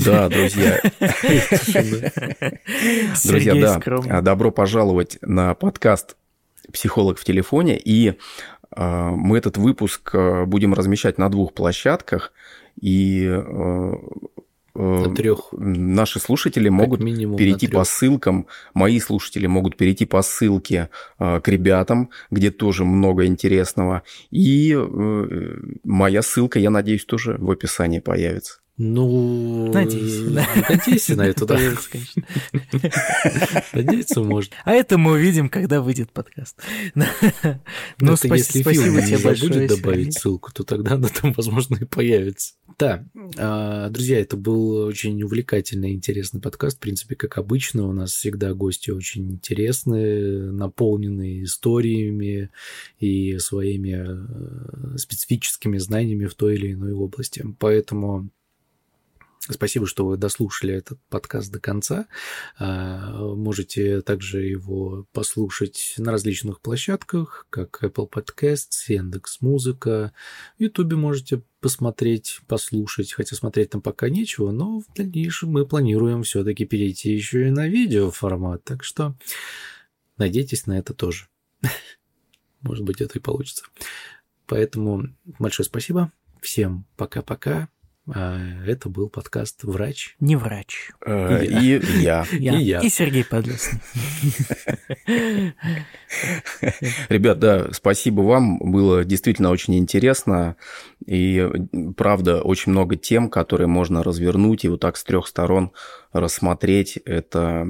[0.04, 0.80] Да, друзья.
[3.24, 6.16] Друзья, да, а, добро пожаловать на подкаст
[6.72, 7.80] «Психолог в телефоне».
[7.82, 8.18] И
[8.70, 10.14] а, мы этот выпуск
[10.46, 12.32] будем размещать на двух площадках–
[12.80, 13.30] и
[14.74, 15.48] э, э, трех.
[15.52, 22.10] Наши слушатели могут перейти по ссылкам, мои слушатели могут перейти по ссылке э, к ребятам,
[22.30, 24.02] где тоже много интересного.
[24.30, 24.76] И
[25.84, 28.63] моя ссылка, я надеюсь, тоже в описании появится.
[28.76, 30.32] Ну, надеюсь.
[30.68, 31.56] Надейся на это, да.
[33.72, 34.52] Надеяться можно.
[34.64, 36.60] А это мы увидим, когда выйдет подкаст.
[38.00, 39.50] Ну, спасибо тебе большое.
[39.50, 42.54] будет добавить ссылку, то тогда она там, возможно, и появится.
[42.78, 43.06] Да,
[43.38, 46.78] а, друзья, это был очень увлекательный, интересный подкаст.
[46.78, 52.50] В принципе, как обычно, у нас всегда гости очень интересные, наполненные историями
[52.98, 57.44] и своими э, специфическими знаниями в той или иной области.
[57.60, 58.30] Поэтому
[59.41, 62.07] Спасибо, что вы дослушали этот подкаст до конца.
[62.59, 70.12] А, можете также его послушать на различных площадках, как Apple Podcasts, Яндекс Музыка.
[70.59, 76.22] В YouTube можете посмотреть, послушать, хотя смотреть там пока нечего, но в дальнейшем мы планируем
[76.22, 79.14] все-таки перейти еще и на видео формат, так что
[80.16, 81.28] надейтесь на это тоже.
[82.62, 83.64] Может быть, это и получится.
[84.47, 85.09] Поэтому
[85.39, 86.12] большое спасибо.
[86.41, 87.68] Всем пока-пока.
[88.07, 90.16] А, это был подкаст «Врач».
[90.20, 90.90] Не врач.
[91.07, 92.26] Э, и я.
[92.30, 92.80] И я.
[92.82, 93.80] И Сергей Подлесный.
[97.09, 98.59] Ребят, да, спасибо вам.
[98.59, 100.57] Было действительно очень интересно.
[101.07, 101.48] И
[101.96, 105.72] правда, очень много тем, которые можно развернуть и вот так с трех сторон
[106.12, 106.98] рассмотреть.
[107.07, 107.66] Это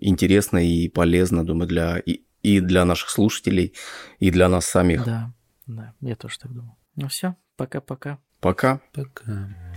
[0.00, 2.00] интересно и полезно, думаю, для
[2.42, 3.74] и для наших слушателей,
[4.18, 5.04] и для нас самих.
[5.04, 5.32] Да,
[5.66, 6.76] да, я тоже так думаю.
[6.96, 8.18] Ну все, пока-пока.
[8.40, 8.80] Пока.
[8.92, 9.71] Пока.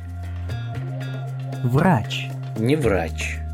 [1.63, 2.29] Врач.
[2.57, 3.44] Не врач.